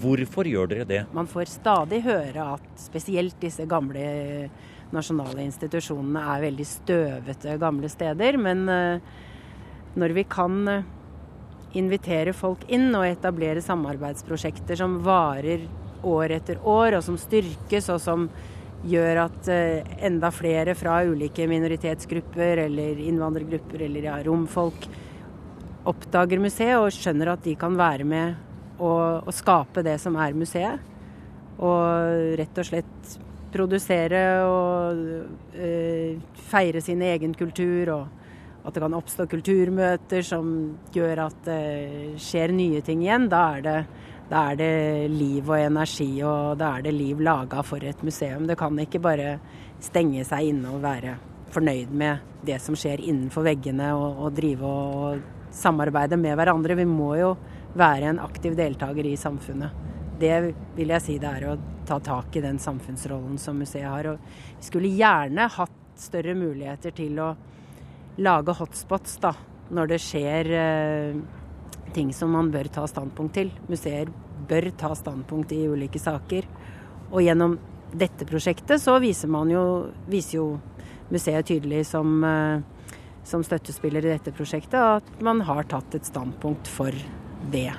Hvorfor 0.00 0.48
gjør 0.48 0.70
dere 0.70 0.86
det? 0.88 1.02
Man 1.14 1.28
får 1.30 1.50
stadig 1.52 2.00
høre 2.06 2.54
at 2.56 2.66
spesielt 2.80 3.36
disse 3.42 3.66
gamle 3.68 4.48
nasjonale 4.94 5.44
institusjonene 5.44 6.22
er 6.34 6.44
veldig 6.48 6.66
støvete 6.68 7.56
gamle 7.60 7.90
steder. 7.92 8.38
Men 8.40 8.64
eh, 8.70 9.14
når 10.00 10.16
vi 10.16 10.26
kan 10.30 10.58
eh, 10.70 10.90
invitere 11.78 12.34
folk 12.36 12.64
inn 12.72 12.90
og 12.94 13.06
etablere 13.08 13.62
samarbeidsprosjekter 13.64 14.78
som 14.78 15.00
varer 15.04 15.66
år 16.04 16.36
etter 16.36 16.60
år, 16.60 16.98
og 16.98 17.06
som 17.06 17.16
styrkes, 17.18 17.88
og 17.92 18.00
som 18.02 18.28
gjør 18.84 19.24
at 19.24 19.50
eh, 19.52 19.94
enda 20.06 20.30
flere 20.34 20.76
fra 20.78 21.00
ulike 21.08 21.48
minoritetsgrupper 21.50 22.66
eller 22.66 23.00
innvandrergrupper 23.08 23.86
eller 23.86 24.10
ja, 24.10 24.18
romfolk 24.26 24.88
oppdager 25.88 26.40
museet 26.40 26.78
og 26.80 26.92
skjønner 26.92 27.34
at 27.34 27.44
de 27.44 27.56
kan 27.60 27.76
være 27.76 28.06
med 28.08 28.53
og, 28.78 29.26
og 29.26 29.34
skape 29.34 29.84
det 29.86 29.98
som 30.02 30.16
er 30.20 30.36
museet. 30.36 30.90
Og 31.62 32.34
rett 32.40 32.58
og 32.58 32.66
slett 32.66 33.14
produsere 33.54 34.22
og 34.48 35.02
øh, 35.54 36.16
feire 36.50 36.82
sin 36.82 37.02
egen 37.06 37.34
kultur. 37.38 37.92
Og 37.94 38.24
at 38.64 38.74
det 38.74 38.82
kan 38.82 38.96
oppstå 38.96 39.26
kulturmøter 39.28 40.24
som 40.24 40.48
gjør 40.94 41.26
at 41.26 41.44
det 41.46 42.18
skjer 42.22 42.54
nye 42.56 42.80
ting 42.84 43.04
igjen. 43.04 43.28
Da 43.32 43.42
er 43.58 43.64
det, 43.66 43.76
da 44.30 44.46
er 44.50 44.58
det 44.60 44.72
liv 45.12 45.50
og 45.50 45.60
energi, 45.60 46.08
og 46.24 46.56
da 46.60 46.78
er 46.78 46.86
det 46.86 46.94
liv 46.96 47.20
laga 47.20 47.62
for 47.66 47.84
et 47.84 48.00
museum. 48.06 48.48
Det 48.48 48.56
kan 48.58 48.78
ikke 48.80 49.02
bare 49.04 49.36
stenge 49.84 50.24
seg 50.24 50.54
inne 50.54 50.72
og 50.72 50.82
være 50.84 51.18
fornøyd 51.54 51.92
med 51.94 52.24
det 52.44 52.56
som 52.62 52.76
skjer 52.76 53.02
innenfor 53.04 53.44
veggene, 53.46 53.92
og, 53.94 54.24
og 54.24 54.36
drive 54.36 54.64
og 54.64 55.20
samarbeide 55.54 56.18
med 56.18 56.34
hverandre. 56.40 56.78
Vi 56.80 56.88
må 56.88 57.12
jo 57.20 57.34
være 57.74 58.12
en 58.12 58.20
aktiv 58.22 58.56
deltaker 58.58 59.06
i 59.06 59.16
samfunnet. 59.18 59.82
Det 60.20 60.34
vil 60.76 60.92
jeg 60.94 61.02
si 61.02 61.16
det 61.18 61.30
er 61.30 61.48
å 61.50 61.56
ta 61.86 61.98
tak 62.00 62.36
i 62.36 62.42
den 62.44 62.58
samfunnsrollen 62.62 63.38
som 63.40 63.58
museet 63.58 63.90
har. 63.90 64.12
Og 64.12 64.20
vi 64.58 64.68
skulle 64.68 64.92
gjerne 64.94 65.48
hatt 65.56 65.80
større 65.98 66.34
muligheter 66.38 66.94
til 66.94 67.18
å 67.22 67.32
lage 68.22 68.54
hotspots 68.54 69.18
da, 69.22 69.34
når 69.74 69.94
det 69.94 70.00
skjer 70.02 70.50
eh, 70.54 71.18
ting 71.94 72.12
som 72.14 72.32
man 72.34 72.50
bør 72.54 72.70
ta 72.72 72.86
standpunkt 72.90 73.36
til. 73.38 73.50
Museer 73.70 74.10
bør 74.48 74.70
ta 74.78 74.92
standpunkt 74.98 75.54
i 75.54 75.64
ulike 75.70 76.00
saker. 76.02 76.46
Og 77.10 77.22
gjennom 77.24 77.58
dette 77.94 78.26
prosjektet 78.26 78.82
så 78.82 78.96
viser 79.02 79.30
jo, 79.50 79.64
viser 80.10 80.38
jo 80.38 80.46
museet 81.10 81.46
tydelig 81.46 81.84
som, 81.86 82.24
eh, 82.24 82.62
som 83.24 83.44
støttespiller 83.44 84.04
i 84.04 84.14
dette 84.16 84.32
prosjektet 84.32 84.78
at 84.78 85.22
man 85.22 85.40
har 85.40 85.64
tatt 85.64 85.94
et 85.94 86.06
standpunkt 86.06 86.68
for 86.68 86.92
det. 87.52 87.70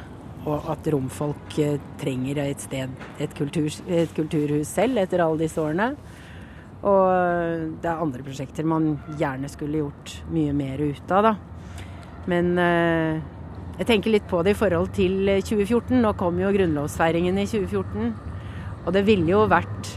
Og 0.46 0.68
at 0.70 0.88
romfolk 0.94 1.58
eh, 1.64 1.80
trenger 2.02 2.44
et 2.44 2.62
sted, 2.62 2.92
et, 3.18 3.34
kultur, 3.38 3.70
et 3.90 4.12
kulturhus 4.16 4.70
selv, 4.70 5.02
etter 5.02 5.24
alle 5.24 5.46
disse 5.46 5.62
årene. 5.62 5.94
Og 6.86 7.80
det 7.82 7.90
er 7.90 8.02
andre 8.04 8.22
prosjekter 8.22 8.68
man 8.68 8.92
gjerne 9.18 9.50
skulle 9.50 9.82
gjort 9.82 10.12
mye 10.30 10.54
mer 10.54 10.84
ut 10.86 11.14
av, 11.16 11.32
da. 11.32 11.34
Men 12.30 12.54
eh, 12.62 13.24
jeg 13.80 13.90
tenker 13.90 14.14
litt 14.14 14.30
på 14.30 14.42
det 14.46 14.54
i 14.54 14.60
forhold 14.60 14.94
til 14.96 15.18
2014. 15.42 15.98
Nå 16.02 16.14
kom 16.20 16.38
jo 16.42 16.54
grunnlovsfeiringen 16.54 17.38
i 17.42 17.48
2014. 17.50 18.14
Og 18.86 18.94
det 18.94 19.06
ville 19.08 19.34
jo 19.34 19.46
vært 19.50 19.96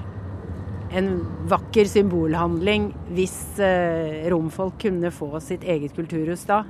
en 0.97 1.11
vakker 1.51 1.89
symbolhandling 1.89 2.89
hvis 3.13 3.37
eh, 3.61 4.25
romfolk 4.33 4.79
kunne 4.87 5.13
få 5.13 5.35
sitt 5.45 5.67
eget 5.69 5.95
kulturhus 5.97 6.47
da. 6.49 6.63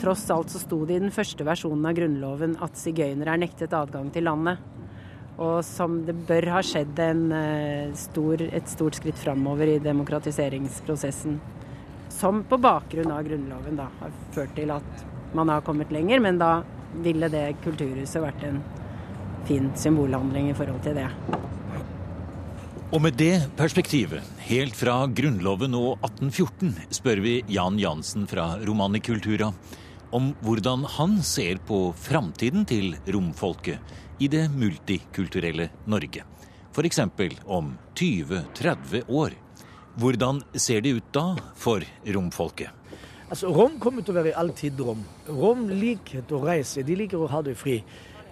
Tross 0.00 0.30
alt 0.32 0.50
så 0.50 0.58
sto 0.62 0.78
det 0.88 0.96
i 0.96 1.02
den 1.02 1.12
første 1.12 1.44
versjonen 1.44 1.84
av 1.84 1.96
Grunnloven 1.98 2.54
at 2.64 2.78
sigøynere 2.80 3.34
er 3.34 3.42
nektet 3.42 3.74
adgang 3.76 4.08
til 4.14 4.24
landet. 4.24 4.62
Og 5.40 5.60
som 5.64 5.98
det 6.06 6.14
bør 6.28 6.46
ha 6.54 6.62
skjedd 6.64 6.98
en, 7.04 7.26
stor, 7.96 8.40
et 8.48 8.68
stort 8.68 8.96
skritt 8.96 9.20
framover 9.20 9.74
i 9.74 9.80
demokratiseringsprosessen. 9.84 11.36
Som 12.12 12.42
på 12.48 12.56
bakgrunn 12.60 13.12
av 13.12 13.28
Grunnloven 13.28 13.76
da 13.80 13.90
har 14.00 14.16
ført 14.34 14.56
til 14.56 14.72
at 14.72 15.04
man 15.36 15.52
har 15.52 15.64
kommet 15.64 15.92
lenger, 15.92 16.20
men 16.24 16.40
da 16.40 16.62
ville 17.04 17.28
det 17.32 17.44
kulturhuset 17.64 18.24
vært 18.24 18.48
en 18.48 18.58
fin 19.48 19.68
symbolhandling 19.78 20.50
i 20.50 20.56
forhold 20.56 20.80
til 20.84 20.96
det. 20.96 21.08
Og 22.90 23.04
med 23.04 23.14
det 23.20 23.36
perspektivet, 23.54 24.24
helt 24.48 24.74
fra 24.74 25.04
Grunnloven 25.06 25.76
og 25.78 26.00
1814, 26.08 26.72
spør 26.98 27.22
vi 27.22 27.36
Jan 27.52 27.78
Jansen 27.78 28.26
fra 28.26 28.56
Romanikultura 28.64 29.52
om 30.10 30.32
hvordan 30.44 30.84
han 30.96 31.20
ser 31.22 31.60
på 31.66 31.90
framtiden 31.96 32.66
til 32.68 32.96
romfolket 33.06 34.20
i 34.20 34.28
det 34.28 34.48
multikulturelle 34.52 35.70
Norge. 35.86 36.24
F.eks. 36.74 37.00
om 37.46 37.72
20-30 37.94 39.08
år. 39.08 39.36
Hvordan 40.00 40.42
ser 40.54 40.80
det 40.80 40.94
ut 40.98 41.08
da 41.12 41.24
for 41.58 41.82
romfolket? 42.06 42.70
Altså, 43.30 43.50
Rom 43.54 43.78
kommer 43.78 44.02
til 44.02 44.14
å 44.14 44.22
være 44.22 44.36
alltid 44.38 44.80
rom. 44.82 45.02
Rom 45.28 45.68
liker 45.70 46.26
å 46.34 46.40
reise, 46.42 46.82
de 46.82 46.96
liker 46.98 47.20
å 47.20 47.28
ha 47.30 47.42
det 47.46 47.54
fri. 47.58 47.78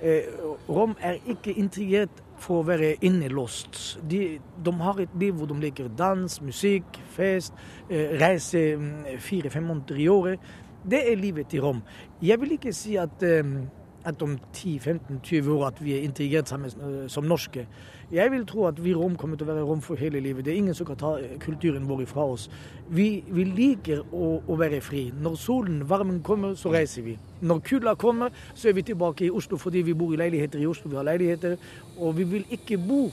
Eh, 0.03 0.27
rom 0.71 0.95
er 1.03 1.19
ikke 1.27 1.55
integrert 1.59 2.23
for 2.39 2.63
å 2.63 2.67
være 2.67 2.95
innelåst. 3.07 3.99
De, 4.11 4.39
de, 4.39 4.73
har 4.83 5.01
et 5.03 5.15
liv 5.19 5.35
hvor 5.35 5.51
de 5.51 5.59
liker 5.63 5.91
dans, 5.99 6.39
musikk, 6.43 6.99
fest, 7.15 7.55
eh, 7.89 8.15
reise 8.19 8.63
mm, 8.79 9.19
fire-fem 9.23 9.67
måneder 9.71 10.03
i 10.03 10.09
året. 10.11 10.51
Det 10.85 11.01
er 11.13 11.17
livet 11.17 11.55
i 11.55 11.61
Rom. 11.61 11.83
Jeg 12.23 12.41
vil 12.41 12.53
ikke 12.53 12.73
si 12.73 12.97
at, 12.97 13.23
ehm, 13.23 13.67
at 14.05 14.23
om 14.23 14.39
10-15-20 14.55 15.51
år 15.51 15.67
at 15.67 15.85
vi 15.85 15.95
er 15.97 16.03
integrert 16.07 16.49
sammen 16.49 16.71
eh, 16.71 17.09
som 17.09 17.25
norske. 17.25 17.67
Jeg 18.13 18.31
vil 18.31 18.47
tro 18.47 18.67
at 18.67 18.85
vi 18.85 18.95
Rom 18.95 19.17
kommer 19.17 19.37
til 19.37 19.45
å 19.49 19.51
være 19.51 19.65
Rom 19.67 19.81
for 19.85 19.99
hele 20.01 20.21
livet. 20.21 20.45
Det 20.45 20.53
er 20.53 20.57
ingen 20.57 20.75
som 20.75 20.87
kan 20.87 20.97
ta 20.97 21.17
eh, 21.19 21.35
kulturen 21.43 21.89
vår 21.89 22.03
ifra 22.07 22.25
oss. 22.25 22.49
Vi, 22.89 23.25
vi 23.27 23.45
liker 23.45 24.05
å, 24.13 24.39
å, 24.47 24.57
være 24.57 24.81
fri. 24.81 25.09
Når 25.13 25.35
solen, 25.37 25.83
varmen 25.89 26.23
kommer, 26.23 26.55
så 26.55 26.73
reiser 26.73 27.03
vi. 27.03 27.19
Når 27.41 27.61
kulda 27.67 27.95
kommer, 27.95 28.31
så 28.55 28.71
er 28.71 28.79
vi 28.79 28.87
tilbake 28.93 29.27
i 29.27 29.31
Oslo 29.31 29.59
fordi 29.59 29.83
vi 29.83 29.97
bor 29.99 30.15
i 30.15 30.21
leiligheter 30.23 30.63
i 30.63 30.71
Oslo. 30.71 30.91
Vi 30.91 30.97
har 30.97 31.11
leiligheter, 31.11 31.59
og 31.99 32.17
vi 32.17 32.25
vil 32.37 32.47
ikke 32.55 32.79
bo 32.79 33.09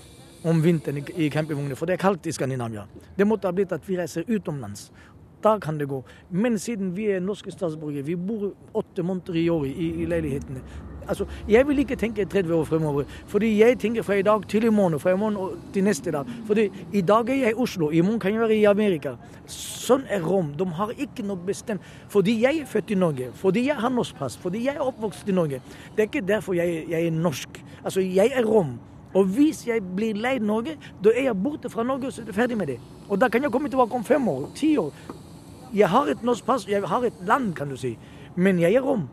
om 0.46 0.62
vinteren 0.62 1.02
i 1.18 1.30
campingvogner, 1.34 1.76
for 1.76 1.90
det 1.90 1.98
er 1.98 2.04
kaldt 2.06 2.28
i 2.30 2.34
Skandinavia. 2.36 2.86
Det 3.18 3.26
måtte 3.26 3.50
ha 3.50 3.56
blitt 3.56 3.74
at 3.74 3.88
vi 3.90 3.98
reiser 3.98 4.28
utenlands. 4.30 4.92
Da 5.44 5.58
kan 5.60 5.78
det 5.80 5.88
gå. 5.90 6.04
Men 6.30 6.60
siden 6.60 6.96
vi 6.96 7.12
er 7.12 7.20
norske 7.20 7.52
statsborgere, 7.52 8.06
vi 8.06 8.16
bor 8.16 8.52
åtte 8.74 9.04
måneder 9.04 9.36
i 9.36 9.50
året 9.50 9.78
i, 9.78 9.92
i 10.02 10.06
leilighetene. 10.10 10.62
Altså, 11.08 11.26
Jeg 11.48 11.68
vil 11.68 11.80
ikke 11.80 11.96
tenke 11.96 12.26
30 12.26 12.56
år 12.56 12.64
fremover, 12.64 13.04
fordi 13.28 13.60
jeg 13.60 13.80
tenker 13.80 14.02
fra 14.02 14.14
i 14.14 14.22
dag 14.22 14.48
til 14.48 14.64
i 14.64 14.70
morgen, 14.70 15.00
fra 15.00 15.12
i 15.12 15.18
morgen 15.18 15.60
til 15.74 15.84
neste 15.84 16.12
dag. 16.12 16.26
Fordi 16.48 16.70
i 16.94 17.02
dag 17.02 17.30
er 17.30 17.36
jeg 17.36 17.52
i 17.52 17.54
Oslo, 17.54 17.90
i 17.90 18.02
morgen 18.02 18.20
kan 18.20 18.34
jeg 18.34 18.42
være 18.42 18.56
i 18.56 18.64
Amerika. 18.66 19.16
Sånn 19.48 20.04
er 20.10 20.22
Rom. 20.26 20.54
De 20.58 20.66
har 20.66 20.96
ikke 20.98 21.24
noe 21.24 21.38
bestemt. 21.38 21.82
Fordi 22.10 22.40
jeg 22.42 22.64
er 22.64 22.66
født 22.66 22.92
i 22.92 22.96
Norge, 22.96 23.30
fordi 23.34 23.68
jeg 23.68 23.76
har 23.76 23.90
norsk 23.90 24.18
pass, 24.18 24.38
fordi 24.38 24.66
jeg 24.66 24.76
er 24.76 24.88
oppvokst 24.88 25.30
i 25.30 25.36
Norge. 25.36 25.62
Det 25.96 26.04
er 26.04 26.10
ikke 26.10 26.28
derfor 26.28 26.58
jeg, 26.58 26.86
jeg 26.90 27.08
er 27.08 27.12
norsk. 27.12 27.62
Altså, 27.84 28.02
jeg 28.02 28.32
er 28.34 28.46
rom. 28.46 28.80
Og 29.16 29.26
hvis 29.32 29.68
jeg 29.68 29.84
blir 29.96 30.18
leid 30.20 30.44
Norge, 30.44 30.76
da 31.04 31.14
er 31.16 31.30
jeg 31.30 31.44
borte 31.44 31.70
fra 31.70 31.84
Norge, 31.84 32.08
og 32.08 32.14
så 32.14 32.26
er 32.26 32.36
ferdig 32.36 32.58
med 32.58 32.68
det. 32.68 32.80
Og 33.10 33.22
da 33.22 33.30
kan 33.30 33.44
jeg 33.44 33.52
komme 33.52 33.70
tilbake 33.70 33.96
om 33.96 34.04
fem 34.04 34.28
år, 34.28 34.50
ti 34.56 34.78
år. 34.78 34.92
Jeg 35.76 35.90
har 35.90 36.08
et 36.12 36.24
norsk 36.24 36.46
pass, 36.46 36.68
jeg 36.68 36.82
har 36.82 37.04
et 37.04 37.14
land, 37.28 37.54
kan 37.54 37.70
du 37.70 37.76
si. 37.78 37.98
Men 38.36 38.60
jeg 38.60 38.74
er 38.74 38.82
rom. 38.82 39.08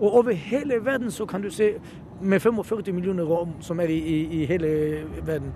Og 0.00 0.14
over 0.14 0.32
hele 0.32 0.84
verden 0.84 1.10
så 1.10 1.26
kan 1.26 1.42
du 1.42 1.50
se 1.50 1.74
med 2.22 2.40
45 2.40 2.92
millioner 2.92 3.24
rom 3.24 3.48
som 3.60 3.80
er 3.80 3.84
i, 3.84 3.98
i, 3.98 4.42
i 4.42 4.44
hele 4.46 5.02
verden. 5.26 5.52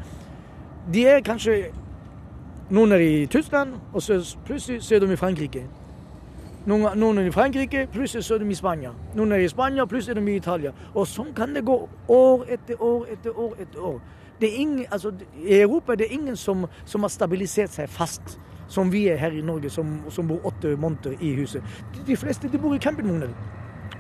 De 0.94 1.06
er 1.06 1.20
kanskje 1.20 1.64
Noen 2.70 2.92
er 2.92 3.00
i 3.00 3.26
Tyskland, 3.26 3.70
og 3.92 4.02
så 4.02 4.36
plutselig 4.44 4.82
ser 4.82 4.96
er 4.96 5.06
de 5.06 5.12
i 5.12 5.16
Frankrike. 5.16 5.62
Noen, 6.66 6.98
noen 7.00 7.18
er 7.18 7.30
i 7.30 7.30
Frankrike, 7.32 7.86
plutselig 7.92 8.24
så 8.24 8.34
er 8.34 8.42
de 8.42 8.50
i 8.50 8.54
Spania. 8.54 8.90
Noen 9.16 9.32
er 9.32 9.40
i 9.40 9.48
Spania, 9.48 9.86
plutselig 9.88 10.16
er 10.16 10.20
de 10.20 10.32
i 10.32 10.36
Italia. 10.36 10.72
Og 10.92 11.06
sånn 11.08 11.30
kan 11.32 11.54
det 11.56 11.62
gå 11.64 11.78
år 12.12 12.44
etter 12.52 12.82
år 12.84 13.06
etter 13.14 13.40
år 13.40 13.54
etter 13.64 13.86
år. 13.92 13.96
Det 14.40 14.50
er 14.50 14.60
ingen, 14.60 14.84
altså, 14.90 15.14
I 15.46 15.62
Europa 15.62 15.96
det 15.96 16.10
er 16.10 16.12
ingen 16.18 16.36
som, 16.36 16.66
som 16.84 17.00
har 17.00 17.08
stabilisert 17.14 17.72
seg 17.72 17.88
fast 17.88 18.36
som 18.68 18.92
vi 18.92 19.06
er 19.08 19.16
her 19.16 19.32
i 19.32 19.40
Norge, 19.44 19.70
som, 19.70 19.98
som 20.12 20.28
bor 20.28 20.44
åtte 20.46 20.76
måneder 20.76 21.16
i 21.20 21.34
huset. 21.34 21.64
De, 21.94 22.04
de 22.06 22.16
fleste 22.16 22.48
de 22.52 22.58
bor 22.58 22.74
i 22.74 22.82
campingvogner. 22.82 23.32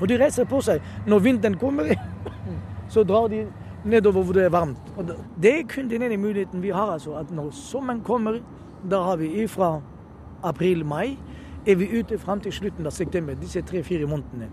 Og 0.00 0.08
de 0.08 0.18
reiser 0.20 0.46
på 0.48 0.60
seg. 0.62 0.82
Når 1.06 1.24
vinteren 1.24 1.58
kommer, 1.58 1.94
så 2.92 3.04
drar 3.04 3.28
de 3.32 3.46
nedover 3.84 4.22
hvor 4.22 4.36
det 4.36 4.44
er 4.44 4.52
varmt. 4.54 4.92
Og 4.96 5.14
det 5.42 5.54
er 5.54 5.66
kun 5.68 5.90
den 5.90 6.02
ene 6.02 6.16
muligheten 6.16 6.62
vi 6.62 6.70
har. 6.70 6.92
altså, 6.92 7.16
at 7.18 7.30
Når 7.30 7.50
sommeren 7.50 8.00
kommer, 8.00 8.40
da 8.90 9.02
har 9.02 9.16
vi 9.16 9.42
ifra 9.42 9.80
april-mai 10.42 11.16
er 11.66 11.74
vi 11.74 11.98
ute 11.98 12.18
fram 12.18 12.40
til 12.40 12.52
slutten 12.52 12.86
av 12.86 12.90
september, 12.90 13.34
disse 13.34 13.62
tre-fire 13.62 14.06
månedene. 14.06 14.48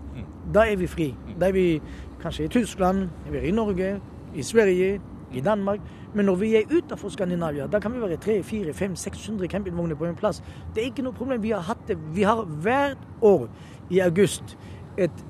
Da 0.54 0.66
er 0.68 0.76
vi 0.76 0.86
fri. 0.86 1.14
Da 1.40 1.48
er 1.48 1.52
vi 1.52 1.80
kanskje 2.20 2.44
i 2.44 2.48
Tyskland, 2.48 3.08
vi 3.30 3.38
er 3.38 3.48
i 3.48 3.50
Norge, 3.50 4.00
i 4.34 4.42
Sverige, 4.42 5.00
i 5.32 5.40
Danmark. 5.40 5.80
Men 6.14 6.26
når 6.26 6.34
vi 6.40 6.54
er 6.56 6.70
utenfor 6.70 7.08
Skandinavia, 7.08 7.66
da 7.66 7.80
kan 7.80 7.94
vi 7.94 8.00
være 8.00 8.18
300-400-500-600 8.24 9.46
campingvogner 9.46 9.94
på 9.94 10.06
en 10.06 10.16
plass. 10.16 10.42
Det 10.74 10.82
er 10.82 10.90
ikke 10.92 11.04
noe 11.06 11.16
problem. 11.16 11.42
Vi 11.42 11.50
har 11.50 11.64
hatt 11.66 11.88
det. 11.88 11.98
Vi 12.14 12.22
har 12.22 12.44
hvert 12.44 12.98
år 13.22 13.48
i 13.90 14.00
august 14.00 14.56
et 14.98 15.24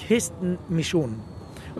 kristen 0.00 0.58
misjon. 0.68 1.16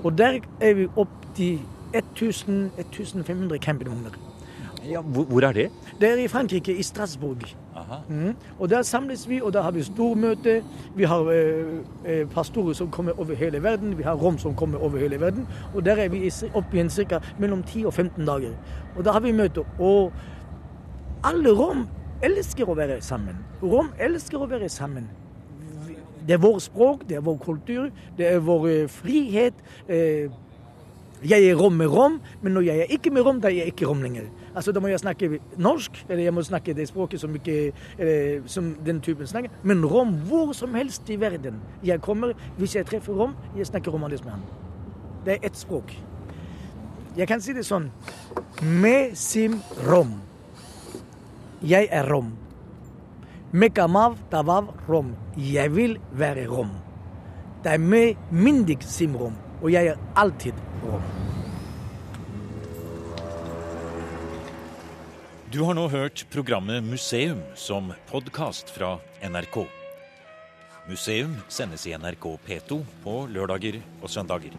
Og 0.04 0.18
der 0.18 0.40
er 0.60 0.74
vi 0.74 0.88
opp 0.96 1.12
til 1.36 1.60
1000-1500 1.96 3.58
campingvogner. 3.58 4.16
Ja, 4.86 5.00
hvor, 5.00 5.42
er 5.42 5.52
det? 5.52 5.70
Det 6.00 6.10
er 6.10 6.24
i 6.24 6.28
Frankrike, 6.28 6.76
i 6.76 6.82
Strasbourg. 6.82 7.65
Mm. 8.08 8.34
Og 8.58 8.70
Der 8.70 8.82
samles 8.82 9.28
vi, 9.28 9.40
og 9.42 9.52
der 9.52 9.62
har 9.62 9.70
vi 9.70 9.82
stormøte. 9.82 10.62
Vi 10.96 11.04
har 11.04 11.30
eh, 11.30 11.64
eh, 12.04 12.28
pastorer 12.28 12.72
som 12.72 12.90
kommer 12.90 13.20
over 13.20 13.34
hele 13.34 13.62
verden. 13.62 13.98
Vi 13.98 14.02
har 14.02 14.14
rom 14.14 14.38
som 14.38 14.54
kommer 14.54 14.78
over 14.78 14.98
hele 14.98 15.20
verden. 15.20 15.46
Og 15.74 15.84
der 15.84 15.96
er 15.96 16.08
vi 16.08 16.30
oppe 16.54 16.76
igjen 16.76 16.90
ca. 16.90 17.20
mellom 17.38 17.62
10 17.62 17.84
og 17.86 17.94
15 17.94 18.26
dager. 18.26 18.52
Og 18.96 19.04
da 19.04 19.12
har 19.12 19.20
vi 19.20 19.32
møte. 19.32 19.64
Og 19.78 20.12
alle 21.24 21.50
rom 21.50 21.86
elsker 22.22 22.68
å 22.68 22.74
være 22.74 23.00
sammen. 23.04 23.36
Rom 23.62 23.92
elsker 23.98 24.40
å 24.40 24.48
være 24.50 24.68
sammen. 24.68 25.08
Det 26.26 26.34
er 26.34 26.42
vår 26.42 26.58
språk, 26.58 27.04
det 27.08 27.16
er 27.16 27.22
vår 27.22 27.36
kultur, 27.38 27.90
det 28.18 28.26
er 28.26 28.42
vår 28.42 28.66
eh, 28.68 28.88
frihet. 28.90 29.54
Eh, 29.88 30.26
jeg 31.26 31.48
er 31.48 31.54
rom 31.56 31.78
med 31.78 31.86
rom, 31.86 32.18
men 32.42 32.52
når 32.52 32.66
jeg 32.66 32.78
er 32.78 32.90
ikke 32.92 33.10
med 33.14 33.24
rom, 33.26 33.38
da 33.40 33.48
er 33.48 33.60
jeg 33.60 33.72
ikke 33.72 33.86
rom 33.88 34.02
lenger. 34.04 34.26
Altså, 34.56 34.72
Da 34.72 34.80
må 34.80 34.88
jeg 34.88 35.00
snakke 35.00 35.38
norsk, 35.56 36.06
eller 36.08 36.22
jeg 36.24 36.34
må 36.34 36.42
snakke 36.42 36.74
det 36.74 36.88
språket 36.88 37.20
som, 37.20 37.34
ikke, 37.34 37.72
eller, 37.98 38.46
som 38.48 38.74
den 38.86 39.00
typen 39.00 39.26
snakker. 39.26 39.50
Men 39.62 39.84
rom 39.84 40.14
hvor 40.28 40.52
som 40.56 40.74
helst 40.74 41.10
i 41.10 41.20
verden 41.20 41.60
jeg 41.84 42.00
kommer, 42.00 42.32
hvis 42.56 42.76
jeg 42.76 42.86
treffer 42.86 43.12
rom, 43.12 43.34
jeg 43.56 43.66
snakker 43.66 43.92
romanisk 43.92 44.24
med 44.24 44.32
han. 44.32 44.46
Det 45.26 45.32
er 45.36 45.46
ett 45.46 45.56
språk. 45.56 45.92
Jeg 47.16 47.28
kan 47.28 47.40
si 47.40 47.52
det 47.56 47.64
sånn 47.64 47.90
Me 48.62 49.10
sim 49.16 49.60
rom. 49.84 50.16
Jeg 51.64 51.88
er 51.92 52.08
rom. 52.08 52.32
Mekamav 53.52 54.16
tavav 54.30 54.72
rom. 54.88 55.14
Jeg 55.36 55.72
vil 55.76 55.98
være 56.12 56.46
rom. 56.48 56.72
Det 57.64 57.76
er 57.76 57.78
me 57.78 58.02
mindig 58.30 58.78
sim 58.84 59.16
rom. 59.16 59.36
Og 59.62 59.72
jeg 59.72 59.92
er 59.92 60.02
alltid 60.16 60.54
rom. 60.84 61.25
Du 65.56 65.62
har 65.64 65.72
nå 65.72 65.86
hørt 65.88 66.26
programmet 66.28 66.84
Museum 66.84 67.38
som 67.56 67.86
podkast 68.10 68.68
fra 68.74 68.98
NRK. 69.24 69.62
Museum 70.84 71.32
sendes 71.48 71.86
i 71.88 71.94
NRK 71.96 72.26
P2 72.44 72.82
på 73.00 73.14
lørdager 73.32 73.78
og 74.02 74.12
søndager. 74.12 74.52